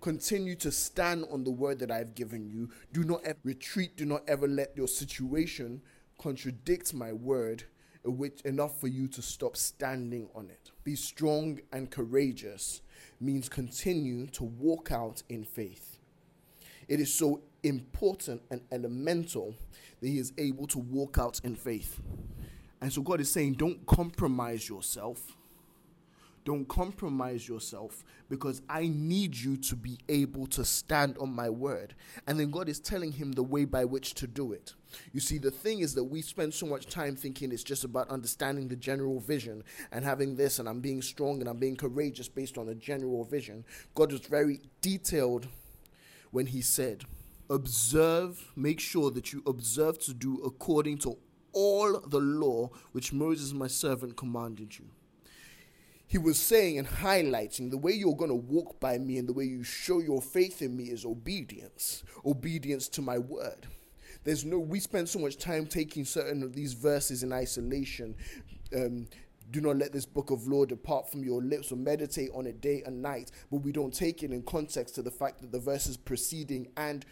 Continue 0.04 0.56
to 0.56 0.70
stand 0.70 1.26
on 1.32 1.46
the 1.46 1.50
word 1.50 1.80
that 1.80 1.90
I've 1.90 2.14
given 2.14 2.46
you. 2.46 2.70
Do 2.92 3.06
not 3.06 3.24
ever 3.24 3.40
retreat. 3.46 3.96
Do 3.96 4.06
not 4.06 4.24
ever 4.28 4.50
let 4.50 4.76
your 4.76 4.90
situation 4.90 5.82
contradict 6.18 6.94
my 6.94 7.14
word 7.14 7.64
which 8.04 8.42
enough 8.42 8.80
for 8.80 8.88
you 8.88 9.08
to 9.08 9.22
stop 9.22 9.56
standing 9.56 10.30
on 10.36 10.50
it. 10.50 10.72
Be 10.84 10.96
strong 10.96 11.60
and 11.72 11.90
courageous 11.90 12.82
means 13.20 13.48
continue 13.48 14.28
to 14.28 14.44
walk 14.44 14.92
out 14.92 15.24
in 15.30 15.44
faith. 15.44 15.98
It 16.88 17.00
is 17.00 17.14
so 17.14 17.42
important 17.64 18.42
and 18.52 18.62
elemental 18.72 19.56
that 20.02 20.08
he 20.08 20.18
is 20.18 20.34
able 20.38 20.68
to 20.68 20.80
walk 20.80 21.18
out 21.18 21.40
in 21.44 21.56
faith. 21.56 22.02
And 22.82 22.92
so 22.92 23.02
God 23.02 23.22
is 23.22 23.32
saying, 23.32 23.54
don't 23.54 23.86
compromise 23.86 24.68
yourself 24.68 25.38
don't 26.46 26.68
compromise 26.68 27.48
yourself 27.48 28.04
because 28.30 28.62
I 28.70 28.90
need 28.94 29.36
you 29.36 29.58
to 29.58 29.76
be 29.76 29.98
able 30.10 30.48
to 30.48 30.66
stand 30.66 31.18
on 31.18 31.34
my 31.34 31.50
word. 31.50 31.96
And 32.28 32.40
then 32.40 32.52
God 32.52 32.70
is 32.70 32.80
telling 32.80 33.14
him 33.14 33.32
the 33.32 33.44
way 33.44 33.66
by 33.66 33.86
which 33.86 34.14
to 34.16 34.28
do 34.28 34.52
it. 34.52 34.74
You 35.12 35.20
see, 35.20 35.38
the 35.38 35.52
thing 35.52 35.80
is 35.80 35.96
that 35.96 36.04
we 36.04 36.22
spend 36.22 36.54
so 36.54 36.66
much 36.66 36.88
time 36.88 37.16
thinking 37.16 37.52
it's 37.52 37.64
just 37.64 37.84
about 37.84 38.10
understanding 38.10 38.68
the 38.68 38.76
general 38.76 39.20
vision 39.20 39.64
and 39.92 40.04
having 40.04 40.36
this, 40.36 40.60
and 40.60 40.68
I'm 40.68 40.82
being 40.82 41.02
strong 41.02 41.40
and 41.40 41.50
I'm 41.50 41.58
being 41.58 41.76
courageous 41.76 42.28
based 42.28 42.58
on 42.58 42.70
a 42.70 42.76
general 42.76 43.24
vision. 43.24 43.66
God 43.96 44.12
was 44.12 44.22
very 44.22 44.60
detailed 44.82 45.48
when 46.32 46.48
He 46.48 46.62
said, 46.62 47.06
Observe, 47.50 48.52
make 48.56 48.80
sure 48.80 49.12
that 49.12 49.34
you 49.34 49.44
observe 49.46 50.00
to 50.00 50.14
do 50.14 50.42
according 50.46 50.98
to 51.00 51.18
all 51.52 52.00
the 52.00 52.20
law 52.20 52.70
which 52.94 53.14
Moses, 53.14 53.54
my 53.54 53.68
servant, 53.68 54.16
commanded 54.16 54.78
you 54.78 54.86
he 56.14 56.20
was 56.20 56.38
saying 56.38 56.78
and 56.78 56.88
highlighting 56.88 57.72
the 57.72 57.78
way 57.78 57.92
you're 57.92 58.16
going 58.16 58.30
to 58.30 58.36
walk 58.36 58.80
by 58.80 59.00
me 59.00 59.18
and 59.18 59.28
the 59.28 59.34
way 59.34 59.46
you 59.46 59.64
show 59.64 59.98
your 59.98 60.22
faith 60.22 60.62
in 60.62 60.78
me 60.78 60.84
is 60.84 61.06
obedience, 61.06 62.04
obedience 62.24 62.88
to 62.88 63.02
my 63.02 63.18
word. 63.18 63.66
There's 64.24 64.46
no, 64.46 64.60
we 64.60 64.80
spend 64.80 65.10
so 65.10 65.18
much 65.18 65.40
time 65.40 65.66
taking 65.66 66.06
certain 66.06 66.44
of 66.44 66.54
these 66.54 66.74
verses 66.74 67.24
in 67.24 67.34
isolation. 67.34 68.14
Um, 68.78 69.08
do 69.50 69.60
not 69.60 69.78
let 69.78 69.92
this 69.92 70.06
book 70.06 70.30
of 70.30 70.48
law 70.48 70.66
depart 70.66 71.10
from 71.10 71.24
your 71.24 71.42
lips 71.42 71.72
or 71.72 71.78
meditate 71.78 72.30
on 72.36 72.46
it 72.46 72.62
day 72.62 72.84
and 72.86 73.02
night 73.02 73.32
but 73.52 73.58
we 73.58 73.72
don't 73.72 73.94
take 73.94 74.22
it 74.22 74.32
in 74.32 74.44
context 74.44 74.94
to 74.96 75.02
the 75.02 75.12
fact 75.12 75.42
that 75.42 75.52
the 75.52 75.60
verses 75.60 75.98
preceding 75.98 76.68
and 76.78 77.08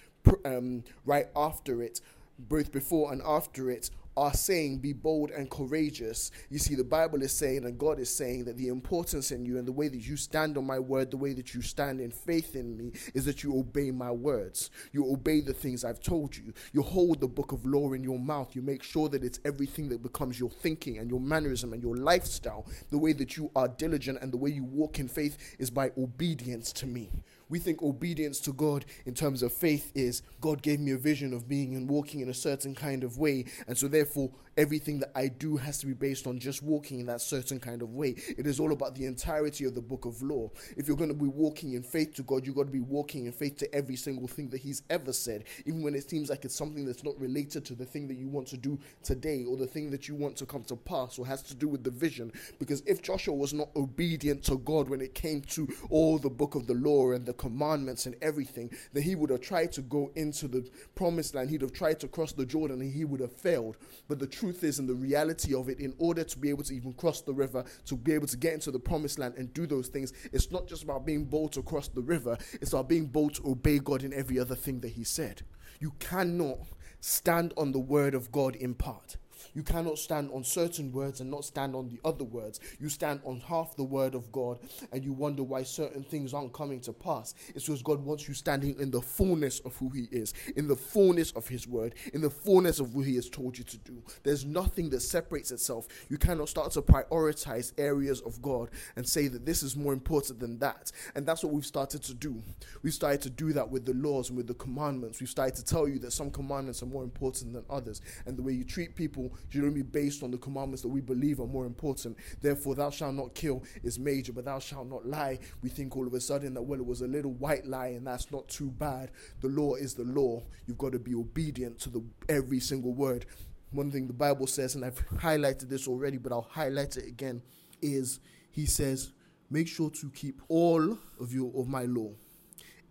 um, 0.46 0.84
right 1.06 1.26
after 1.36 1.82
it 1.82 2.02
both 2.38 2.72
before 2.72 3.12
and 3.12 3.22
after 3.26 3.72
it 3.72 3.90
are 4.18 4.34
saying, 4.34 4.80
Be 4.80 4.94
bold 4.94 5.32
and 5.32 5.50
courageous. 5.50 6.32
You 6.50 6.60
see, 6.60 6.76
the 6.76 6.84
Bible 6.84 7.22
is 7.22 7.32
saying, 7.32 7.66
and 7.66 7.78
God 7.78 8.00
is 8.00 8.14
saying, 8.14 8.46
that 8.46 8.58
the 8.58 8.68
importance 8.68 9.32
in 9.32 9.46
you 9.46 9.58
and 9.58 9.68
the 9.68 9.72
way 9.72 9.88
that 9.88 10.08
you 10.08 10.18
stand 10.18 10.58
on 10.58 10.66
my 10.66 10.80
word, 10.80 11.12
the 11.12 11.18
way 11.18 11.34
that 11.34 11.54
you 11.54 11.62
stand 11.62 12.00
in 12.02 12.12
faith 12.12 12.56
in 12.56 12.78
me, 12.78 12.92
is 13.14 13.26
that 13.26 13.44
you 13.44 13.58
obey 13.58 13.92
my 13.92 14.12
words. 14.12 14.70
You 14.92 15.12
obey 15.12 15.42
the 15.42 15.54
things 15.54 15.84
I've 15.84 16.02
told 16.02 16.36
you. 16.36 16.54
You 16.74 16.82
hold 16.82 17.20
the 17.20 17.28
book 17.28 17.52
of 17.52 17.66
law 17.66 17.94
in 17.94 18.04
your 18.04 18.20
mouth. 18.20 18.56
You 18.56 18.62
make 18.62 18.84
sure 18.84 19.10
that 19.10 19.24
it's 19.24 19.40
everything 19.46 19.90
that 19.90 20.02
becomes 20.02 20.40
your 20.40 20.50
thinking 20.50 20.98
and 20.98 21.10
your 21.10 21.20
mannerism 21.20 21.74
and 21.74 21.82
your 21.82 21.96
lifestyle. 21.96 22.66
The 22.90 22.98
way 22.98 23.14
that 23.14 23.38
you 23.38 23.52
are 23.56 23.68
diligent 23.68 24.20
and 24.22 24.32
the 24.32 24.38
way 24.38 24.50
you 24.50 24.64
walk 24.64 25.00
in 25.00 25.08
faith 25.08 25.56
is 25.60 25.70
by 25.70 25.92
obedience 25.98 26.72
to 26.74 26.86
me. 26.86 27.10
We 27.52 27.60
think 27.60 27.84
obedience 27.84 28.40
to 28.42 28.54
God 28.54 28.86
in 29.06 29.14
terms 29.14 29.44
of 29.44 29.52
faith 29.52 29.92
is 29.94 30.24
God 30.40 30.62
gave 30.62 30.80
me 30.80 30.92
a 30.92 30.98
vision 30.98 31.34
of 31.34 31.50
being 31.50 31.76
and 31.76 31.90
walking 31.90 32.22
in 32.22 32.30
a 32.30 32.34
certain 32.34 32.74
kind 32.74 33.04
of 33.04 33.18
way, 33.18 33.44
and 33.68 33.78
so 33.78 33.90
therefore 33.90 34.32
everything 34.58 35.00
that 35.00 35.12
I 35.16 35.28
do 35.28 35.58
has 35.58 35.78
to 35.80 35.86
be 35.86 35.94
based 35.94 36.28
on 36.28 36.40
just 36.40 36.62
walking 36.62 37.00
in 37.00 37.06
that 37.08 37.22
certain 37.22 37.60
kind 37.60 37.82
of 37.82 37.94
way. 37.94 38.16
It 38.38 38.46
is 38.48 38.60
all 38.60 38.72
about 38.72 38.96
the 38.96 39.06
entirety 39.06 39.66
of 39.66 39.76
the 39.76 39.82
book 39.82 40.06
of 40.06 40.22
law. 40.22 40.50
If 40.78 40.88
you're 40.88 40.98
going 40.98 41.10
to 41.10 41.16
be 41.16 41.28
walking 41.28 41.74
in 41.74 41.84
faith 41.84 42.16
to 42.16 42.24
God, 42.24 42.46
you've 42.46 42.56
got 42.56 42.66
to 42.66 42.72
be 42.72 42.80
walking 42.80 43.26
in 43.26 43.32
faith 43.32 43.58
to 43.58 43.76
every 43.76 43.96
single 43.96 44.28
thing 44.28 44.50
that 44.50 44.60
He's 44.62 44.84
ever 44.90 45.14
said, 45.14 45.46
even 45.66 45.82
when 45.82 45.96
it 45.96 46.10
seems 46.10 46.30
like 46.30 46.46
it's 46.46 46.56
something 46.56 46.86
that's 46.86 47.04
not 47.04 47.20
related 47.20 47.66
to 47.66 47.76
the 47.76 47.86
thing 47.86 48.08
that 48.08 48.18
you 48.18 48.28
want 48.28 48.48
to 48.48 48.58
do 48.58 48.80
today 49.04 49.46
or 49.46 49.58
the 49.58 49.68
thing 49.68 49.90
that 49.92 50.08
you 50.08 50.16
want 50.16 50.38
to 50.38 50.46
come 50.46 50.64
to 50.66 50.76
pass 50.76 51.20
or 51.20 51.26
has 51.26 51.42
to 51.44 51.56
do 51.56 51.68
with 51.68 51.84
the 51.84 51.92
vision. 51.92 52.32
Because 52.60 52.82
if 52.86 53.02
Joshua 53.02 53.34
was 53.34 53.54
not 53.54 53.70
obedient 53.76 54.44
to 54.44 54.58
God 54.60 54.90
when 54.90 55.02
it 55.02 55.14
came 55.16 55.42
to 55.42 55.68
all 55.90 56.18
the 56.18 56.30
book 56.30 56.56
of 56.56 56.68
the 56.68 56.74
law 56.74 57.12
and 57.12 57.26
the 57.26 57.34
commandments 57.42 58.06
and 58.06 58.16
everything, 58.22 58.70
then 58.94 59.02
he 59.02 59.16
would 59.16 59.32
have 59.32 59.42
tried 59.42 59.72
to 59.72 59.82
go 59.82 60.12
into 60.16 60.48
the 60.48 60.70
promised 60.94 61.34
land. 61.34 61.50
He'd 61.50 61.64
have 61.64 61.74
tried 61.74 62.00
to 62.02 62.08
cross 62.08 62.34
the 62.34 62.46
Jordan 62.46 62.82
and 62.82 62.94
he 62.94 63.04
would 63.04 63.20
have 63.20 63.34
failed. 63.34 63.78
But 64.08 64.20
the 64.20 64.28
truth 64.28 64.64
is, 64.64 64.78
and 64.78 64.88
the 64.88 64.94
reality 64.94 65.56
of 65.56 65.68
it, 65.68 65.80
in 65.80 65.96
order 65.98 66.24
to 66.24 66.38
be 66.38 66.52
able 66.52 66.64
to 66.66 66.76
even 66.76 66.94
cross 66.94 67.22
the 67.22 67.34
river, 67.34 67.66
to 67.88 67.96
be 67.96 68.14
able 68.14 68.28
to 68.28 68.38
get 68.38 68.54
into 68.54 68.70
the 68.70 68.80
promised 68.80 69.18
land 69.18 69.34
and 69.38 69.52
do 69.56 69.66
those 69.66 69.88
things, 69.88 70.14
it's 70.32 70.52
not 70.52 70.68
just 70.68 70.84
about 70.84 71.04
being 71.04 71.26
bold 71.26 71.52
to 71.54 71.64
cross 71.64 71.88
the 71.88 72.02
river, 72.02 72.38
it's 72.62 72.74
about 72.74 72.88
being 72.88 73.08
bold 73.08 73.34
to 73.36 73.50
obey 73.50 73.80
God 73.80 74.04
in 74.04 74.14
every 74.14 74.38
other 74.38 74.56
thing 74.56 74.80
that 74.82 74.90
He 74.90 75.04
said. 75.04 75.42
You 75.80 75.94
cannot 76.00 76.60
stand 77.00 77.56
on 77.58 77.72
the 77.72 77.80
word 77.80 78.14
of 78.14 78.32
God 78.32 78.56
in 78.56 78.76
part. 78.76 79.18
You 79.54 79.64
cannot 79.64 79.98
stand 79.98 80.30
on 80.34 80.44
certain 80.44 80.92
words 80.92 81.20
and 81.20 81.30
not 81.30 81.46
stand 81.46 81.76
on 81.76 81.90
the 81.90 82.00
other 82.06 82.24
words. 82.24 82.60
You 82.80 82.90
stand 82.90 83.22
on 83.26 83.40
half 83.42 83.76
the 83.76 83.84
word 83.84 84.16
of 84.16 84.32
God 84.32 84.60
and 84.92 85.04
you 85.04 85.14
wonder 85.14 85.44
why 85.44 85.64
certain 85.64 86.04
things 86.04 86.34
aren't 86.34 86.54
coming 86.54 86.80
to 86.82 86.94
pass. 86.94 87.34
It's 87.56 87.66
because 87.66 87.84
God 87.84 88.04
wants 88.04 88.28
you 88.28 88.34
standing 88.34 88.80
in 88.80 88.92
the 88.92 89.02
fullness 89.02 89.60
of 89.62 89.76
who 89.78 89.90
He 89.90 90.08
is, 90.12 90.34
in 90.56 90.68
the 90.68 90.76
fullness 90.76 91.32
of 91.32 91.48
His 91.48 91.68
word, 91.68 91.96
in 92.14 92.22
the 92.22 92.30
fullness 92.30 92.80
of 92.80 92.96
what 92.96 93.06
He 93.06 93.16
has 93.16 93.30
told 93.30 93.58
you 93.58 93.64
to 93.66 93.78
do. 93.78 94.02
There's 94.24 94.46
nothing 94.46 94.90
that 94.92 95.02
separates 95.02 95.52
itself. 95.52 95.88
You 96.10 96.18
cannot 96.18 96.50
start 96.50 96.72
to 96.72 96.82
prioritize 96.82 97.74
areas 97.78 98.22
of 98.22 98.42
God 98.42 98.70
and 98.96 99.08
say 99.08 99.28
that 99.28 99.46
this 99.46 99.64
is 99.64 99.76
more 99.76 99.94
important 99.94 100.40
than 100.40 100.60
that. 100.60 100.92
And 101.16 101.26
that's 101.26 101.44
what 101.44 101.54
we've 101.54 101.66
started 101.66 102.04
to 102.04 102.14
do. 102.14 102.42
We've 102.84 102.94
started 102.94 103.22
to 103.22 103.30
do 103.30 103.54
that 103.54 103.70
with 103.70 103.86
the 103.86 103.94
laws 103.94 104.30
and 104.30 104.38
with 104.38 104.48
the 104.48 104.54
commandments. 104.54 105.20
We've 105.20 105.30
started 105.30 105.56
to 105.56 105.66
tell 105.66 105.88
you 105.88 106.00
that 106.00 106.12
some 106.12 106.32
commandments 106.32 106.82
are 106.84 106.88
more 106.88 107.04
important 107.04 107.54
than 107.54 107.66
others. 107.70 108.02
And 108.26 108.38
the 108.38 108.42
way 108.42 108.54
you 108.54 108.64
treat 108.64 108.96
people 108.96 109.34
be 109.50 109.82
based 109.82 110.24
on 110.24 110.32
the 110.32 110.38
commandments 110.38 110.82
that 110.82 110.90
we 110.90 111.02
believe 111.02 111.40
are 111.40 111.48
more 111.48 111.66
important. 111.66 112.18
Therefore, 112.42 112.76
thou 112.76 112.90
shalt 112.90 113.16
not 113.16 113.34
kill 113.34 113.64
is 113.84 114.00
major, 114.00 114.34
but 114.34 114.46
thou 114.46 114.60
shalt 114.60 114.88
not 114.88 115.06
lie. 115.06 115.40
We 115.62 115.70
think 115.70 115.96
all 115.96 116.08
of 116.08 116.14
a 116.14 116.22
sudden 116.22 116.54
that, 116.54 116.62
well, 116.62 116.80
it 116.80 116.86
was 116.86 117.02
a 117.02 117.08
little 117.08 117.34
white 117.34 117.66
lie 117.66 117.88
and 117.88 118.06
that's 118.06 118.32
not 118.32 118.48
too 118.48 118.72
bad. 118.72 119.12
The 119.42 119.48
law 119.50 119.76
is 119.76 119.94
the 119.94 120.04
law. 120.04 120.44
You've 120.66 120.78
got 120.78 120.92
to 120.94 121.00
be 121.00 121.16
obedient 121.16 121.80
to 121.82 121.90
the 121.90 122.04
every 122.30 122.60
single 122.60 122.94
word. 122.94 123.26
One 123.72 123.92
thing 123.92 124.08
the 124.08 124.14
Bible 124.14 124.48
says, 124.48 124.76
and 124.76 124.84
I've 124.84 125.06
highlighted 125.10 125.70
this 125.70 125.88
already, 125.88 126.18
but 126.18 126.32
I'll 126.32 126.48
highlight 126.50 126.98
it 126.98 127.08
again, 127.08 127.42
is 127.82 128.20
he 128.52 128.66
says, 128.66 129.14
make 129.50 129.68
sure 129.68 129.90
to 129.90 130.10
keep 130.10 130.42
all 130.50 130.98
of 131.20 131.34
you 131.34 131.52
of 131.56 131.68
my 131.68 131.84
law. 131.84 132.12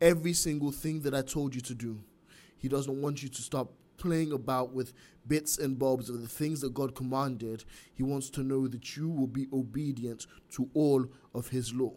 Every 0.01 0.33
single 0.33 0.73
thing 0.73 1.03
that 1.03 1.15
I 1.15 1.21
told 1.21 1.55
you 1.55 1.61
to 1.61 1.75
do. 1.75 2.03
He 2.57 2.69
doesn't 2.69 3.01
want 3.01 3.23
you 3.23 3.29
to 3.29 3.43
stop 3.43 3.73
playing 4.01 4.33
about 4.33 4.73
with 4.73 4.93
bits 5.29 5.59
and 5.59 5.79
bobs 5.79 6.11
of 6.11 6.21
the 6.21 6.29
things 6.29 6.61
that 6.63 6.75
God 6.75 6.97
commanded, 6.97 7.65
He 7.95 8.03
wants 8.03 8.31
to 8.31 8.43
know 8.43 8.67
that 8.67 8.97
you 8.97 9.09
will 9.09 9.29
be 9.29 9.47
obedient 9.53 10.27
to 10.57 10.69
all 10.75 11.07
of 11.35 11.49
His 11.49 11.73
law. 11.73 11.93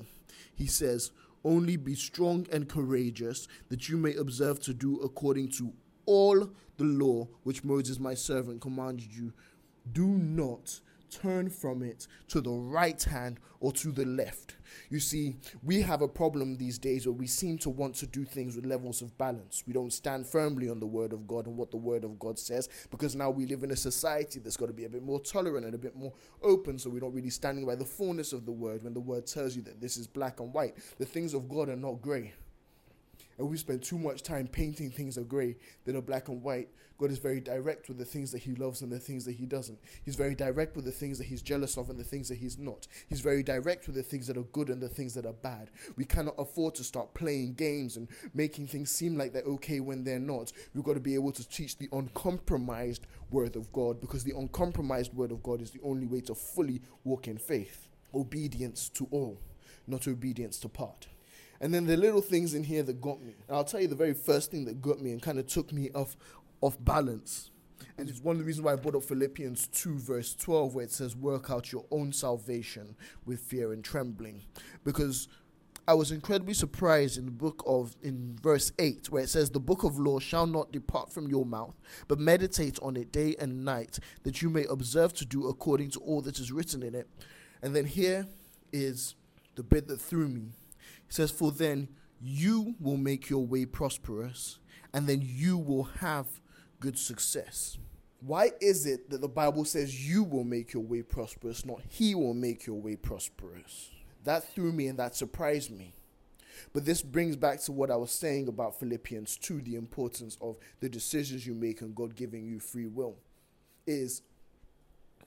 He 0.53 0.67
says, 0.67 1.11
Only 1.43 1.77
be 1.77 1.95
strong 1.95 2.45
and 2.51 2.69
courageous, 2.69 3.47
that 3.69 3.89
you 3.89 3.97
may 3.97 4.13
observe 4.13 4.59
to 4.61 4.73
do 4.73 4.99
according 4.99 5.49
to 5.53 5.73
all 6.05 6.49
the 6.77 6.83
law 6.83 7.27
which 7.43 7.63
Moses 7.63 7.99
my 7.99 8.13
servant 8.13 8.61
commanded 8.61 9.11
you. 9.11 9.33
Do 9.91 10.07
not 10.07 10.79
turn 11.21 11.49
from 11.49 11.83
it 11.83 12.07
to 12.29 12.41
the 12.41 12.51
right 12.51 13.01
hand 13.03 13.39
or 13.59 13.71
to 13.71 13.91
the 13.91 14.05
left. 14.05 14.55
You 14.89 14.99
see, 14.99 15.35
we 15.61 15.81
have 15.81 16.01
a 16.01 16.07
problem 16.07 16.57
these 16.57 16.77
days 16.77 17.05
where 17.05 17.13
we 17.13 17.27
seem 17.27 17.57
to 17.59 17.69
want 17.69 17.95
to 17.95 18.07
do 18.07 18.25
things 18.25 18.55
with 18.55 18.65
levels 18.65 19.01
of 19.01 19.17
balance. 19.17 19.63
We 19.65 19.73
don't 19.73 19.93
stand 19.93 20.27
firmly 20.27 20.69
on 20.69 20.79
the 20.79 20.85
word 20.85 21.13
of 21.13 21.27
God 21.27 21.47
and 21.47 21.55
what 21.55 21.71
the 21.71 21.77
word 21.77 22.03
of 22.03 22.19
God 22.19 22.37
says 22.37 22.69
because 22.91 23.15
now 23.15 23.29
we 23.29 23.45
live 23.45 23.63
in 23.63 23.71
a 23.71 23.75
society 23.75 24.39
that's 24.39 24.57
got 24.57 24.67
to 24.67 24.73
be 24.73 24.85
a 24.85 24.89
bit 24.89 25.03
more 25.03 25.19
tolerant 25.19 25.65
and 25.65 25.75
a 25.75 25.77
bit 25.77 25.95
more 25.95 26.13
open, 26.41 26.77
so 26.77 26.89
we're 26.89 26.99
not 26.99 27.13
really 27.13 27.29
standing 27.29 27.65
by 27.65 27.75
the 27.75 27.85
fullness 27.85 28.33
of 28.33 28.45
the 28.45 28.51
word 28.51 28.83
when 28.83 28.93
the 28.93 28.99
word 28.99 29.25
tells 29.25 29.55
you 29.55 29.61
that 29.63 29.79
this 29.79 29.97
is 29.97 30.07
black 30.07 30.39
and 30.39 30.53
white. 30.53 30.75
The 30.97 31.05
things 31.05 31.33
of 31.33 31.47
God 31.47 31.69
are 31.69 31.75
not 31.75 32.01
grey. 32.01 32.33
And 33.37 33.49
we 33.49 33.57
spend 33.57 33.83
too 33.83 33.97
much 33.97 34.23
time 34.23 34.47
painting 34.47 34.91
things 34.91 35.17
are 35.17 35.23
grey 35.23 35.55
that 35.85 35.95
are 35.95 36.01
black 36.01 36.27
and 36.27 36.41
white. 36.41 36.69
God 36.99 37.11
is 37.11 37.17
very 37.17 37.41
direct 37.41 37.87
with 37.87 37.97
the 37.97 38.05
things 38.05 38.31
that 38.31 38.43
He 38.43 38.53
loves 38.55 38.81
and 38.81 38.91
the 38.91 38.99
things 38.99 39.25
that 39.25 39.33
He 39.33 39.45
doesn't. 39.45 39.79
He's 40.05 40.15
very 40.15 40.35
direct 40.35 40.75
with 40.75 40.85
the 40.85 40.91
things 40.91 41.17
that 41.17 41.25
He's 41.25 41.41
jealous 41.41 41.77
of 41.77 41.89
and 41.89 41.99
the 41.99 42.03
things 42.03 42.29
that 42.29 42.37
He's 42.37 42.57
not. 42.57 42.87
He's 43.09 43.19
very 43.19 43.43
direct 43.43 43.87
with 43.87 43.95
the 43.95 44.03
things 44.03 44.27
that 44.27 44.37
are 44.37 44.43
good 44.43 44.69
and 44.69 44.81
the 44.81 44.87
things 44.87 45.13
that 45.15 45.25
are 45.25 45.33
bad. 45.33 45.71
We 45.97 46.05
cannot 46.05 46.35
afford 46.37 46.75
to 46.75 46.83
start 46.83 47.13
playing 47.13 47.55
games 47.55 47.97
and 47.97 48.07
making 48.33 48.67
things 48.67 48.91
seem 48.91 49.17
like 49.17 49.33
they're 49.33 49.41
okay 49.43 49.79
when 49.79 50.03
they're 50.03 50.19
not. 50.19 50.53
We've 50.73 50.83
got 50.83 50.93
to 50.93 50.99
be 50.99 51.15
able 51.15 51.31
to 51.33 51.49
teach 51.49 51.77
the 51.77 51.89
uncompromised 51.91 53.07
Word 53.31 53.55
of 53.55 53.71
God 53.73 53.99
because 53.99 54.23
the 54.23 54.37
uncompromised 54.37 55.13
Word 55.13 55.31
of 55.31 55.41
God 55.41 55.61
is 55.61 55.71
the 55.71 55.81
only 55.83 56.05
way 56.05 56.21
to 56.21 56.35
fully 56.35 56.81
walk 57.03 57.27
in 57.27 57.37
faith. 57.37 57.87
Obedience 58.13 58.89
to 58.89 59.07
all, 59.09 59.39
not 59.87 60.07
obedience 60.07 60.59
to 60.59 60.69
part. 60.69 61.07
And 61.63 61.73
then 61.73 61.85
the 61.85 61.95
little 61.95 62.19
things 62.19 62.55
in 62.55 62.65
here 62.65 62.83
that 62.83 62.99
got 62.99 63.23
me. 63.23 63.35
And 63.47 63.55
I'll 63.55 63.63
tell 63.63 63.79
you 63.79 63.87
the 63.87 63.95
very 63.95 64.13
first 64.13 64.51
thing 64.51 64.65
that 64.65 64.81
got 64.81 64.99
me 64.99 65.11
and 65.11 65.21
kind 65.21 65.39
of 65.39 65.47
took 65.47 65.71
me 65.71 65.89
off 65.95 66.17
off 66.59 66.75
balance. 66.77 67.51
And 67.97 68.09
it's 68.09 68.19
one 68.19 68.35
of 68.35 68.39
the 68.39 68.45
reasons 68.45 68.65
why 68.65 68.73
I 68.73 68.75
brought 68.75 68.95
up 68.95 69.03
Philippians 69.03 69.67
2, 69.67 69.97
verse 69.97 70.35
12, 70.35 70.75
where 70.75 70.83
it 70.83 70.91
says, 70.91 71.15
Work 71.15 71.49
out 71.49 71.71
your 71.71 71.85
own 71.89 72.11
salvation 72.11 72.97
with 73.25 73.39
fear 73.39 73.71
and 73.71 73.81
trembling. 73.81 74.41
Because 74.83 75.29
I 75.87 75.93
was 75.93 76.11
incredibly 76.11 76.53
surprised 76.53 77.17
in 77.17 77.23
the 77.23 77.31
book 77.31 77.63
of 77.65 77.95
in 78.03 78.37
verse 78.41 78.73
8 78.77 79.09
where 79.09 79.23
it 79.23 79.29
says 79.29 79.49
the 79.49 79.59
book 79.61 79.83
of 79.83 79.97
law 79.97 80.19
shall 80.19 80.47
not 80.47 80.71
depart 80.71 81.11
from 81.11 81.27
your 81.27 81.45
mouth 81.45 81.75
but 82.07 82.19
meditate 82.19 82.79
on 82.81 82.95
it 82.95 83.11
day 83.11 83.35
and 83.37 83.65
night 83.65 83.99
that 84.23 84.41
you 84.41 84.49
may 84.49 84.63
observe 84.69 85.13
to 85.15 85.25
do 85.25 85.49
according 85.49 85.89
to 85.91 85.99
all 85.99 86.21
that 86.21 86.39
is 86.39 86.53
written 86.53 86.83
in 86.83 86.95
it. 86.95 87.09
And 87.61 87.75
then 87.75 87.85
here 87.85 88.27
is 88.71 89.15
the 89.55 89.63
bit 89.63 89.87
that 89.87 89.99
threw 89.99 90.29
me. 90.29 90.51
Says 91.13 91.29
for 91.29 91.51
then 91.51 91.89
you 92.19 92.73
will 92.79 92.97
make 92.97 93.29
your 93.29 93.45
way 93.45 93.67
prosperous 93.67 94.57
and 94.95 95.05
then 95.05 95.21
you 95.23 95.59
will 95.59 95.83
have 95.83 96.25
good 96.79 96.97
success. 96.97 97.77
Why 98.19 98.49
is 98.59 98.87
it 98.87 99.11
that 99.11 99.21
the 99.21 99.27
Bible 99.27 99.63
says 99.63 100.09
you 100.09 100.23
will 100.23 100.43
make 100.43 100.73
your 100.73 100.81
way 100.81 101.03
prosperous, 101.03 101.67
not 101.67 101.81
he 101.87 102.15
will 102.15 102.33
make 102.33 102.65
your 102.65 102.81
way 102.81 102.95
prosperous? 102.95 103.91
That 104.23 104.43
threw 104.55 104.71
me 104.71 104.87
and 104.87 104.97
that 104.97 105.15
surprised 105.15 105.69
me. 105.69 105.93
But 106.73 106.83
this 106.83 107.03
brings 107.03 107.35
back 107.35 107.61
to 107.65 107.71
what 107.71 107.91
I 107.91 107.95
was 107.95 108.11
saying 108.11 108.47
about 108.47 108.79
Philippians 108.79 109.37
2 109.37 109.61
the 109.61 109.75
importance 109.75 110.35
of 110.41 110.57
the 110.79 110.89
decisions 110.89 111.45
you 111.45 111.53
make 111.53 111.81
and 111.81 111.93
God 111.93 112.15
giving 112.15 112.43
you 112.43 112.59
free 112.59 112.87
will. 112.87 113.17
Is 113.85 114.23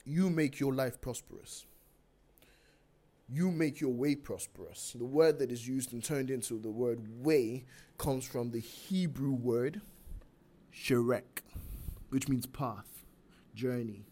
you 0.03 0.29
make 0.29 0.59
your 0.59 0.73
life 0.73 0.99
prosperous. 0.99 1.65
You 3.29 3.51
make 3.51 3.81
your 3.81 3.91
way 3.91 4.15
prosperous. 4.15 4.95
The 4.97 5.05
word 5.05 5.39
that 5.39 5.51
is 5.51 5.67
used 5.67 5.91
and 5.91 6.03
turned 6.03 6.29
into 6.29 6.59
the 6.59 6.69
word 6.69 7.23
way 7.23 7.65
comes 7.97 8.25
from 8.25 8.51
the 8.51 8.59
Hebrew 8.59 9.33
word 9.33 9.81
sherek, 10.73 11.41
which 12.09 12.29
means 12.29 12.45
path, 12.45 13.03
journey, 13.53 14.05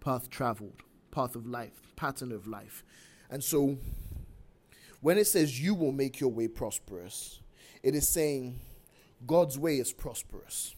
path 0.00 0.30
traveled, 0.30 0.82
path 1.10 1.34
of 1.34 1.46
life, 1.46 1.82
pattern 1.96 2.30
of 2.30 2.46
life. 2.46 2.84
And 3.30 3.42
so 3.42 3.78
when 5.00 5.18
it 5.18 5.26
says 5.26 5.60
you 5.60 5.74
will 5.74 5.92
make 5.92 6.20
your 6.20 6.30
way 6.30 6.46
prosperous, 6.46 7.40
it 7.82 7.96
is 7.96 8.08
saying 8.08 8.60
God's 9.26 9.58
way 9.58 9.78
is 9.78 9.92
prosperous. 9.92 10.76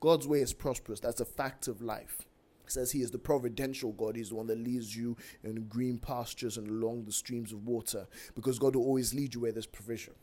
God's 0.00 0.28
way 0.28 0.40
is 0.40 0.52
prosperous. 0.52 1.00
That's 1.00 1.20
a 1.20 1.24
fact 1.24 1.68
of 1.68 1.80
life. 1.80 2.26
Says 2.66 2.90
he 2.90 3.02
is 3.02 3.10
the 3.10 3.18
providential 3.18 3.92
God. 3.92 4.16
He's 4.16 4.30
the 4.30 4.34
one 4.34 4.46
that 4.46 4.58
leads 4.58 4.96
you 4.96 5.16
in 5.42 5.66
green 5.68 5.98
pastures 5.98 6.56
and 6.56 6.68
along 6.68 7.04
the 7.04 7.12
streams 7.12 7.52
of 7.52 7.66
water 7.66 8.06
because 8.34 8.58
God 8.58 8.74
will 8.74 8.84
always 8.84 9.14
lead 9.14 9.34
you 9.34 9.40
where 9.40 9.52
there's 9.52 9.66
provision. 9.66 10.14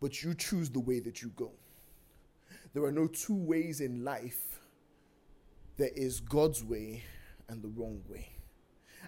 But 0.00 0.22
you 0.22 0.34
choose 0.34 0.70
the 0.70 0.80
way 0.80 1.00
that 1.00 1.22
you 1.22 1.30
go. 1.36 1.52
There 2.74 2.84
are 2.84 2.92
no 2.92 3.06
two 3.06 3.34
ways 3.34 3.80
in 3.80 4.04
life. 4.04 4.60
There 5.76 5.90
is 5.94 6.20
God's 6.20 6.64
way 6.64 7.02
and 7.48 7.62
the 7.62 7.68
wrong 7.68 8.02
way 8.08 8.28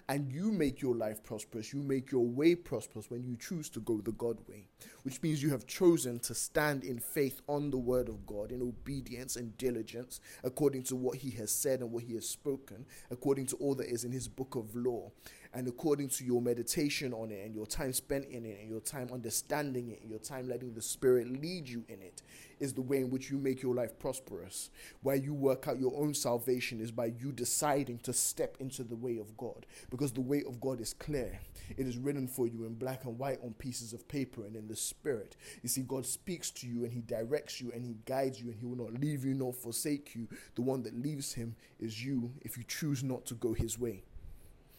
and 0.07 0.31
you 0.31 0.51
make 0.51 0.81
your 0.81 0.95
life 0.95 1.23
prosperous. 1.23 1.73
You 1.73 1.81
make 1.81 2.11
your 2.11 2.25
way 2.25 2.55
prosperous 2.55 3.09
when 3.09 3.23
you 3.23 3.35
choose 3.37 3.69
to 3.69 3.79
go 3.79 4.01
the 4.01 4.11
God 4.11 4.37
way, 4.47 4.67
which 5.03 5.21
means 5.23 5.41
you 5.41 5.49
have 5.49 5.65
chosen 5.65 6.19
to 6.19 6.35
stand 6.35 6.83
in 6.83 6.99
faith 6.99 7.41
on 7.47 7.71
the 7.71 7.77
word 7.77 8.07
of 8.07 8.25
God, 8.25 8.51
in 8.51 8.61
obedience 8.61 9.35
and 9.35 9.57
diligence, 9.57 10.19
according 10.43 10.83
to 10.83 10.95
what 10.95 11.17
He 11.17 11.31
has 11.31 11.51
said 11.51 11.79
and 11.79 11.91
what 11.91 12.03
He 12.03 12.13
has 12.15 12.29
spoken, 12.29 12.85
according 13.09 13.47
to 13.47 13.55
all 13.57 13.75
that 13.75 13.89
is 13.89 14.03
in 14.03 14.11
His 14.11 14.27
book 14.27 14.55
of 14.55 14.75
law, 14.75 15.11
and 15.55 15.69
according 15.69 16.09
to 16.09 16.25
your 16.25 16.41
meditation 16.41 17.13
on 17.13 17.31
it, 17.31 17.45
and 17.45 17.55
your 17.55 17.65
time 17.65 17.93
spent 17.93 18.25
in 18.25 18.45
it, 18.45 18.59
and 18.59 18.69
your 18.69 18.81
time 18.81 19.09
understanding 19.13 19.89
it, 19.89 20.01
and 20.01 20.09
your 20.09 20.19
time 20.19 20.49
letting 20.49 20.73
the 20.73 20.81
Spirit 20.81 21.41
lead 21.41 21.67
you 21.67 21.85
in 21.87 22.01
it 22.01 22.21
is 22.59 22.73
the 22.73 22.81
way 22.81 22.97
in 22.97 23.09
which 23.09 23.29
you 23.29 23.37
make 23.37 23.61
your 23.61 23.73
life 23.73 23.97
prosperous. 23.97 24.69
Where 25.01 25.15
you 25.15 25.33
work 25.33 25.67
out 25.67 25.79
your 25.79 25.93
own 25.95 26.13
salvation 26.13 26.81
is 26.81 26.91
by 26.91 27.05
you 27.05 27.31
deciding 27.31 27.99
to 27.99 28.13
step 28.13 28.57
into 28.59 28.83
the 28.83 28.95
way 28.95 29.17
of 29.17 29.35
God. 29.37 29.65
Because 29.89 30.11
the 30.11 30.21
way 30.21 30.43
of 30.47 30.59
God 30.59 30.81
is 30.81 30.93
clear. 30.93 31.39
It 31.77 31.87
is 31.87 31.97
written 31.97 32.27
for 32.27 32.47
you 32.47 32.65
in 32.65 32.75
black 32.75 33.05
and 33.05 33.17
white 33.17 33.39
on 33.43 33.53
pieces 33.53 33.93
of 33.93 34.07
paper 34.07 34.45
and 34.45 34.55
in 34.55 34.67
the 34.67 34.75
spirit. 34.75 35.35
You 35.63 35.69
see, 35.69 35.81
God 35.81 36.05
speaks 36.05 36.51
to 36.51 36.67
you 36.67 36.83
and 36.83 36.93
He 36.93 37.01
directs 37.01 37.61
you 37.61 37.71
and 37.73 37.83
He 37.83 37.97
guides 38.05 38.41
you 38.41 38.49
and 38.49 38.59
He 38.59 38.65
will 38.65 38.77
not 38.77 38.99
leave 38.99 39.23
you 39.23 39.33
nor 39.33 39.53
forsake 39.53 40.15
you. 40.15 40.27
The 40.55 40.61
one 40.61 40.83
that 40.83 41.01
leaves 41.01 41.33
Him 41.33 41.55
is 41.79 42.03
you 42.03 42.33
if 42.41 42.57
you 42.57 42.63
choose 42.67 43.03
not 43.03 43.25
to 43.27 43.33
go 43.35 43.53
His 43.53 43.79
way. 43.79 44.03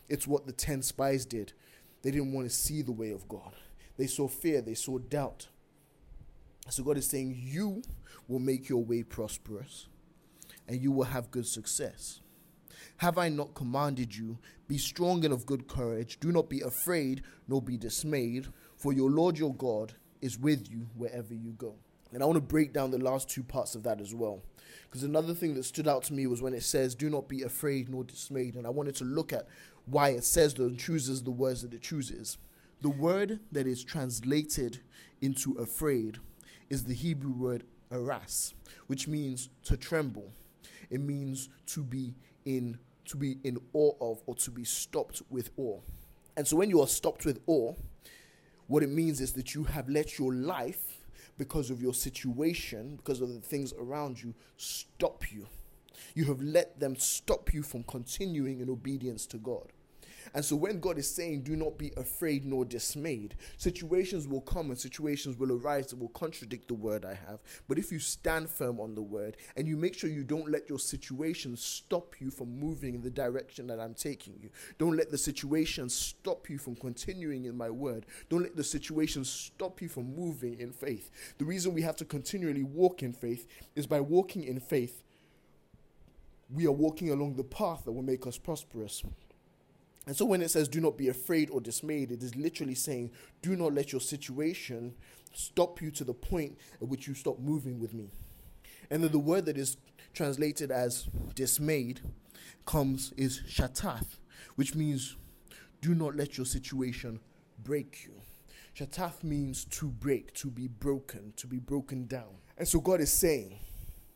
It's 0.08 0.26
what 0.26 0.46
the 0.46 0.52
10 0.52 0.82
spies 0.82 1.24
did. 1.24 1.52
They 2.02 2.10
didn't 2.10 2.32
want 2.32 2.48
to 2.48 2.54
see 2.54 2.82
the 2.82 2.92
way 2.92 3.10
of 3.10 3.28
God. 3.28 3.52
They 3.96 4.06
saw 4.06 4.28
fear, 4.28 4.60
they 4.60 4.74
saw 4.74 4.98
doubt. 4.98 5.48
So 6.68 6.82
God 6.82 6.98
is 6.98 7.06
saying, 7.06 7.34
You 7.38 7.82
will 8.28 8.38
make 8.38 8.68
your 8.68 8.84
way 8.84 9.02
prosperous 9.02 9.86
and 10.68 10.82
you 10.82 10.90
will 10.90 11.04
have 11.04 11.30
good 11.30 11.46
success. 11.46 12.20
Have 12.98 13.18
I 13.18 13.28
not 13.28 13.54
commanded 13.54 14.16
you? 14.16 14.38
Be 14.68 14.78
strong 14.78 15.24
and 15.24 15.32
of 15.32 15.46
good 15.46 15.68
courage. 15.68 16.18
Do 16.18 16.32
not 16.32 16.48
be 16.48 16.60
afraid, 16.60 17.22
nor 17.46 17.62
be 17.62 17.76
dismayed, 17.76 18.48
for 18.76 18.92
your 18.92 19.10
Lord 19.10 19.38
your 19.38 19.54
God 19.54 19.94
is 20.20 20.38
with 20.38 20.70
you 20.70 20.88
wherever 20.96 21.34
you 21.34 21.52
go. 21.52 21.74
And 22.12 22.22
I 22.22 22.26
want 22.26 22.36
to 22.36 22.40
break 22.40 22.72
down 22.72 22.90
the 22.90 22.98
last 22.98 23.28
two 23.28 23.42
parts 23.42 23.74
of 23.74 23.82
that 23.84 24.00
as 24.00 24.14
well. 24.14 24.42
Because 24.84 25.02
another 25.02 25.34
thing 25.34 25.54
that 25.54 25.64
stood 25.64 25.88
out 25.88 26.04
to 26.04 26.14
me 26.14 26.26
was 26.26 26.42
when 26.42 26.54
it 26.54 26.62
says, 26.62 26.94
Do 26.94 27.10
not 27.10 27.28
be 27.28 27.42
afraid 27.42 27.88
nor 27.88 28.04
dismayed. 28.04 28.54
And 28.54 28.66
I 28.66 28.70
wanted 28.70 28.94
to 28.96 29.04
look 29.04 29.32
at 29.32 29.46
why 29.86 30.10
it 30.10 30.24
says 30.24 30.54
that 30.54 30.64
and 30.64 30.78
chooses 30.78 31.22
the 31.22 31.30
words 31.30 31.62
that 31.62 31.74
it 31.74 31.82
chooses. 31.82 32.38
The 32.82 32.90
word 32.90 33.40
that 33.52 33.66
is 33.66 33.82
translated 33.82 34.80
into 35.20 35.54
afraid 35.54 36.18
is 36.68 36.84
the 36.84 36.94
Hebrew 36.94 37.32
word 37.32 37.64
aras, 37.90 38.54
which 38.86 39.08
means 39.08 39.48
to 39.64 39.76
tremble. 39.76 40.32
It 40.90 41.00
means 41.00 41.48
to 41.68 41.82
be 41.82 42.14
in 42.44 42.78
to 43.06 43.16
be 43.16 43.38
in 43.44 43.56
awe 43.72 43.92
of 44.00 44.20
or 44.26 44.34
to 44.34 44.50
be 44.50 44.64
stopped 44.64 45.22
with 45.30 45.50
awe. 45.56 45.80
And 46.36 46.46
so 46.46 46.56
when 46.56 46.70
you 46.70 46.80
are 46.80 46.88
stopped 46.88 47.24
with 47.24 47.40
awe, 47.46 47.74
what 48.66 48.82
it 48.82 48.88
means 48.88 49.20
is 49.20 49.32
that 49.34 49.54
you 49.54 49.64
have 49.64 49.88
let 49.88 50.18
your 50.18 50.34
life 50.34 50.95
because 51.38 51.70
of 51.70 51.82
your 51.82 51.94
situation, 51.94 52.96
because 52.96 53.20
of 53.20 53.32
the 53.32 53.40
things 53.40 53.72
around 53.78 54.22
you, 54.22 54.34
stop 54.56 55.32
you. 55.32 55.46
You 56.14 56.24
have 56.26 56.40
let 56.40 56.80
them 56.80 56.96
stop 56.96 57.52
you 57.52 57.62
from 57.62 57.82
continuing 57.84 58.60
in 58.60 58.70
obedience 58.70 59.26
to 59.26 59.38
God. 59.38 59.72
And 60.34 60.44
so 60.44 60.56
when 60.56 60.80
God 60.80 60.98
is 60.98 61.08
saying, 61.08 61.42
do 61.42 61.56
not 61.56 61.78
be 61.78 61.92
afraid 61.96 62.44
nor 62.44 62.64
dismayed, 62.64 63.34
situations 63.56 64.26
will 64.26 64.40
come 64.40 64.70
and 64.70 64.78
situations 64.78 65.38
will 65.38 65.52
arise 65.52 65.88
that 65.88 65.98
will 65.98 66.08
contradict 66.08 66.68
the 66.68 66.74
word 66.74 67.04
I 67.04 67.14
have. 67.14 67.40
But 67.68 67.78
if 67.78 67.92
you 67.92 67.98
stand 67.98 68.48
firm 68.48 68.80
on 68.80 68.94
the 68.94 69.02
word 69.02 69.36
and 69.56 69.66
you 69.66 69.76
make 69.76 69.94
sure 69.94 70.10
you 70.10 70.24
don't 70.24 70.50
let 70.50 70.68
your 70.68 70.78
situation 70.78 71.56
stop 71.56 72.20
you 72.20 72.30
from 72.30 72.58
moving 72.58 72.94
in 72.94 73.02
the 73.02 73.10
direction 73.10 73.66
that 73.68 73.80
I'm 73.80 73.94
taking 73.94 74.34
you, 74.40 74.50
don't 74.78 74.96
let 74.96 75.10
the 75.10 75.18
situation 75.18 75.88
stop 75.88 76.48
you 76.48 76.58
from 76.58 76.76
continuing 76.76 77.44
in 77.44 77.56
my 77.56 77.70
word, 77.70 78.06
don't 78.28 78.42
let 78.42 78.56
the 78.56 78.64
situation 78.64 79.24
stop 79.24 79.80
you 79.80 79.88
from 79.88 80.14
moving 80.14 80.58
in 80.60 80.72
faith. 80.72 81.10
The 81.38 81.44
reason 81.44 81.74
we 81.74 81.82
have 81.82 81.96
to 81.96 82.04
continually 82.04 82.62
walk 82.62 83.02
in 83.02 83.12
faith 83.12 83.46
is 83.74 83.86
by 83.86 84.00
walking 84.00 84.44
in 84.44 84.60
faith. 84.60 85.02
We 86.50 86.66
are 86.66 86.72
walking 86.72 87.10
along 87.10 87.34
the 87.34 87.44
path 87.44 87.84
that 87.84 87.92
will 87.92 88.02
make 88.02 88.26
us 88.26 88.38
prosperous. 88.38 89.02
And 90.06 90.16
so 90.16 90.24
when 90.24 90.40
it 90.40 90.50
says, 90.50 90.68
do 90.68 90.80
not 90.80 90.96
be 90.96 91.08
afraid 91.08 91.50
or 91.50 91.60
dismayed, 91.60 92.12
it 92.12 92.22
is 92.22 92.36
literally 92.36 92.76
saying, 92.76 93.10
do 93.42 93.56
not 93.56 93.74
let 93.74 93.90
your 93.90 94.00
situation 94.00 94.94
stop 95.34 95.82
you 95.82 95.90
to 95.90 96.04
the 96.04 96.14
point 96.14 96.56
at 96.80 96.88
which 96.88 97.08
you 97.08 97.14
stop 97.14 97.38
moving 97.40 97.80
with 97.80 97.92
me. 97.92 98.10
And 98.90 99.02
then 99.02 99.10
the 99.10 99.18
word 99.18 99.46
that 99.46 99.58
is 99.58 99.76
translated 100.14 100.70
as 100.70 101.08
dismayed 101.34 102.00
comes 102.66 103.12
is 103.16 103.42
shatath, 103.48 104.18
which 104.54 104.74
means 104.74 105.16
do 105.80 105.94
not 105.94 106.14
let 106.14 106.36
your 106.36 106.46
situation 106.46 107.20
break 107.62 108.04
you. 108.04 108.14
Shatath 108.76 109.24
means 109.24 109.64
to 109.64 109.86
break, 109.86 110.32
to 110.34 110.48
be 110.48 110.68
broken, 110.68 111.32
to 111.36 111.46
be 111.46 111.58
broken 111.58 112.06
down. 112.06 112.36
And 112.56 112.68
so 112.68 112.80
God 112.80 113.00
is 113.00 113.12
saying, 113.12 113.58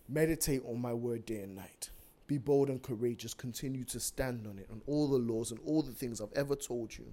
meditate 0.08 0.62
on 0.66 0.80
my 0.80 0.92
word 0.92 1.26
day 1.26 1.40
and 1.40 1.56
night. 1.56 1.90
Be 2.30 2.38
bold 2.38 2.70
and 2.70 2.80
courageous. 2.80 3.34
Continue 3.34 3.82
to 3.86 3.98
stand 3.98 4.46
on 4.46 4.56
it, 4.56 4.68
on 4.70 4.82
all 4.86 5.08
the 5.08 5.18
laws 5.18 5.50
and 5.50 5.58
all 5.66 5.82
the 5.82 5.90
things 5.90 6.20
I've 6.20 6.32
ever 6.36 6.54
told 6.54 6.96
you. 6.96 7.12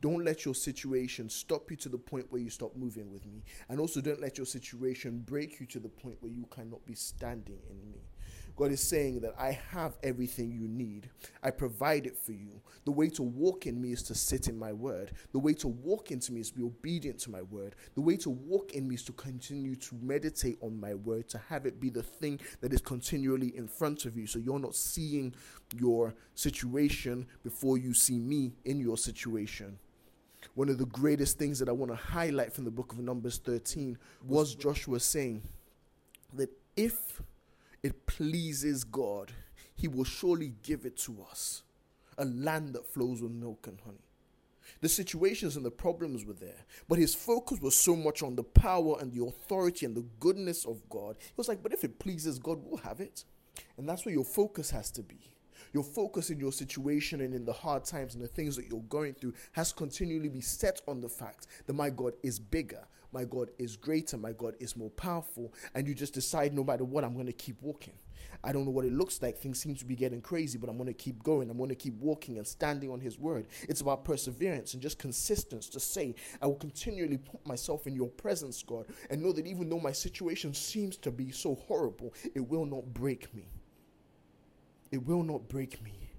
Don't 0.00 0.24
let 0.24 0.46
your 0.46 0.54
situation 0.54 1.28
stop 1.28 1.70
you 1.70 1.76
to 1.76 1.90
the 1.90 1.98
point 1.98 2.32
where 2.32 2.40
you 2.40 2.48
stop 2.48 2.74
moving 2.74 3.12
with 3.12 3.26
me. 3.26 3.42
And 3.68 3.78
also, 3.78 4.00
don't 4.00 4.18
let 4.18 4.38
your 4.38 4.46
situation 4.46 5.22
break 5.26 5.60
you 5.60 5.66
to 5.66 5.78
the 5.78 5.90
point 5.90 6.16
where 6.20 6.32
you 6.32 6.46
cannot 6.50 6.86
be 6.86 6.94
standing 6.94 7.58
in 7.68 7.92
me. 7.92 8.00
God 8.56 8.72
is 8.72 8.80
saying 8.80 9.20
that 9.20 9.34
I 9.38 9.52
have 9.70 9.98
everything 10.02 10.50
you 10.50 10.66
need. 10.66 11.10
I 11.42 11.50
provide 11.50 12.06
it 12.06 12.16
for 12.16 12.32
you. 12.32 12.62
The 12.86 12.90
way 12.90 13.08
to 13.10 13.22
walk 13.22 13.66
in 13.66 13.80
me 13.80 13.92
is 13.92 14.02
to 14.04 14.14
sit 14.14 14.48
in 14.48 14.58
my 14.58 14.72
word. 14.72 15.12
The 15.32 15.38
way 15.38 15.52
to 15.54 15.68
walk 15.68 16.10
into 16.10 16.32
me 16.32 16.40
is 16.40 16.50
to 16.50 16.56
be 16.56 16.62
obedient 16.62 17.18
to 17.20 17.30
my 17.30 17.42
word. 17.42 17.76
The 17.94 18.00
way 18.00 18.16
to 18.16 18.30
walk 18.30 18.72
in 18.72 18.88
me 18.88 18.94
is 18.94 19.04
to 19.04 19.12
continue 19.12 19.76
to 19.76 19.94
meditate 20.00 20.56
on 20.62 20.80
my 20.80 20.94
word, 20.94 21.28
to 21.28 21.38
have 21.48 21.66
it 21.66 21.80
be 21.80 21.90
the 21.90 22.02
thing 22.02 22.40
that 22.62 22.72
is 22.72 22.80
continually 22.80 23.54
in 23.56 23.68
front 23.68 24.06
of 24.06 24.16
you. 24.16 24.26
So 24.26 24.38
you're 24.38 24.58
not 24.58 24.74
seeing 24.74 25.34
your 25.78 26.14
situation 26.34 27.26
before 27.42 27.76
you 27.76 27.92
see 27.92 28.18
me 28.18 28.54
in 28.64 28.80
your 28.80 28.96
situation 28.96 29.78
one 30.54 30.68
of 30.68 30.78
the 30.78 30.86
greatest 30.86 31.38
things 31.38 31.58
that 31.58 31.68
I 31.68 31.72
want 31.72 31.90
to 31.90 31.96
highlight 31.96 32.52
from 32.52 32.64
the 32.64 32.70
book 32.70 32.92
of 32.92 32.98
Numbers 33.00 33.38
13 33.38 33.98
was 34.24 34.54
Joshua 34.54 35.00
saying 35.00 35.42
that 36.32 36.50
if 36.76 37.20
it 37.86 38.06
pleases 38.06 38.84
God, 38.84 39.32
He 39.74 39.88
will 39.88 40.04
surely 40.04 40.54
give 40.62 40.84
it 40.84 40.96
to 40.98 41.24
us 41.30 41.62
a 42.18 42.24
land 42.24 42.74
that 42.74 42.86
flows 42.86 43.22
with 43.22 43.32
milk 43.32 43.66
and 43.66 43.80
honey. 43.80 43.98
The 44.80 44.88
situations 44.88 45.56
and 45.56 45.64
the 45.64 45.70
problems 45.70 46.24
were 46.24 46.34
there, 46.34 46.64
but 46.88 46.98
his 46.98 47.14
focus 47.14 47.60
was 47.60 47.76
so 47.76 47.94
much 47.94 48.22
on 48.22 48.34
the 48.34 48.42
power 48.42 48.96
and 49.00 49.12
the 49.12 49.24
authority 49.24 49.86
and 49.86 49.96
the 49.96 50.04
goodness 50.18 50.64
of 50.64 50.86
God. 50.88 51.16
He 51.18 51.32
was 51.36 51.48
like, 51.48 51.62
But 51.62 51.72
if 51.72 51.84
it 51.84 51.98
pleases 51.98 52.38
God, 52.38 52.58
we'll 52.62 52.78
have 52.78 53.00
it. 53.00 53.24
And 53.78 53.88
that's 53.88 54.04
where 54.04 54.14
your 54.14 54.24
focus 54.24 54.70
has 54.70 54.90
to 54.92 55.02
be. 55.02 55.32
Your 55.72 55.84
focus 55.84 56.30
in 56.30 56.38
your 56.40 56.52
situation 56.52 57.20
and 57.20 57.34
in 57.34 57.44
the 57.44 57.52
hard 57.52 57.84
times 57.84 58.14
and 58.14 58.22
the 58.22 58.28
things 58.28 58.56
that 58.56 58.66
you're 58.66 58.80
going 58.82 59.14
through 59.14 59.34
has 59.52 59.72
continually 59.72 60.28
be 60.28 60.40
set 60.40 60.80
on 60.86 61.00
the 61.00 61.08
fact 61.08 61.46
that 61.66 61.72
my 61.72 61.90
God 61.90 62.14
is 62.22 62.38
bigger, 62.38 62.86
my 63.16 63.24
God 63.24 63.48
is 63.58 63.76
greater, 63.76 64.18
my 64.18 64.32
God 64.32 64.56
is 64.60 64.76
more 64.76 64.90
powerful, 64.90 65.54
and 65.74 65.88
you 65.88 65.94
just 65.94 66.12
decide 66.12 66.52
no 66.52 66.62
matter 66.62 66.84
what, 66.84 67.02
I'm 67.02 67.14
going 67.14 67.24
to 67.24 67.32
keep 67.32 67.62
walking. 67.62 67.94
I 68.44 68.52
don't 68.52 68.66
know 68.66 68.70
what 68.70 68.84
it 68.84 68.92
looks 68.92 69.22
like. 69.22 69.38
Things 69.38 69.58
seem 69.58 69.74
to 69.76 69.86
be 69.86 69.96
getting 69.96 70.20
crazy, 70.20 70.58
but 70.58 70.68
I'm 70.68 70.76
going 70.76 70.86
to 70.88 70.92
keep 70.92 71.22
going. 71.22 71.48
I'm 71.48 71.56
going 71.56 71.70
to 71.70 71.74
keep 71.74 71.94
walking 71.98 72.36
and 72.36 72.46
standing 72.46 72.90
on 72.90 73.00
His 73.00 73.18
word. 73.18 73.46
It's 73.70 73.80
about 73.80 74.04
perseverance 74.04 74.74
and 74.74 74.82
just 74.82 74.98
consistency 74.98 75.72
to 75.72 75.80
say, 75.80 76.14
I 76.42 76.46
will 76.46 76.56
continually 76.56 77.16
put 77.16 77.46
myself 77.46 77.86
in 77.86 77.96
your 77.96 78.08
presence, 78.08 78.62
God, 78.62 78.84
and 79.08 79.22
know 79.22 79.32
that 79.32 79.46
even 79.46 79.70
though 79.70 79.80
my 79.80 79.92
situation 79.92 80.52
seems 80.52 80.98
to 80.98 81.10
be 81.10 81.30
so 81.30 81.54
horrible, 81.54 82.12
it 82.34 82.46
will 82.46 82.66
not 82.66 82.92
break 82.92 83.34
me. 83.34 83.48
It 84.92 85.06
will 85.06 85.22
not 85.22 85.48
break 85.48 85.82
me. 85.82 86.10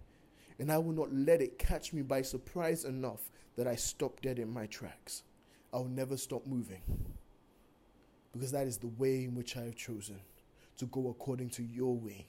And 0.58 0.72
I 0.72 0.80
will 0.80 0.94
not 0.94 1.14
let 1.14 1.44
it 1.44 1.60
catch 1.60 1.94
me 1.94 2.02
by 2.02 2.24
surprise 2.24 2.86
enough 2.86 3.30
that 3.56 3.68
I 3.68 3.76
stop 3.76 4.22
dead 4.22 4.40
in 4.40 4.50
my 4.52 4.66
tracks. 4.66 5.22
I'll 5.78 5.86
never 5.86 6.18
stop 6.18 6.48
moving. 6.48 6.82
Because 8.34 8.52
that 8.52 8.66
is 8.66 8.80
the 8.80 8.88
way 8.88 9.26
in 9.26 9.36
which 9.36 9.56
I 9.56 9.62
have 9.66 9.76
chosen 9.76 10.20
to 10.80 10.88
go 10.88 11.10
according 11.10 11.52
to 11.52 11.64
your 11.64 11.96
way 11.96 12.26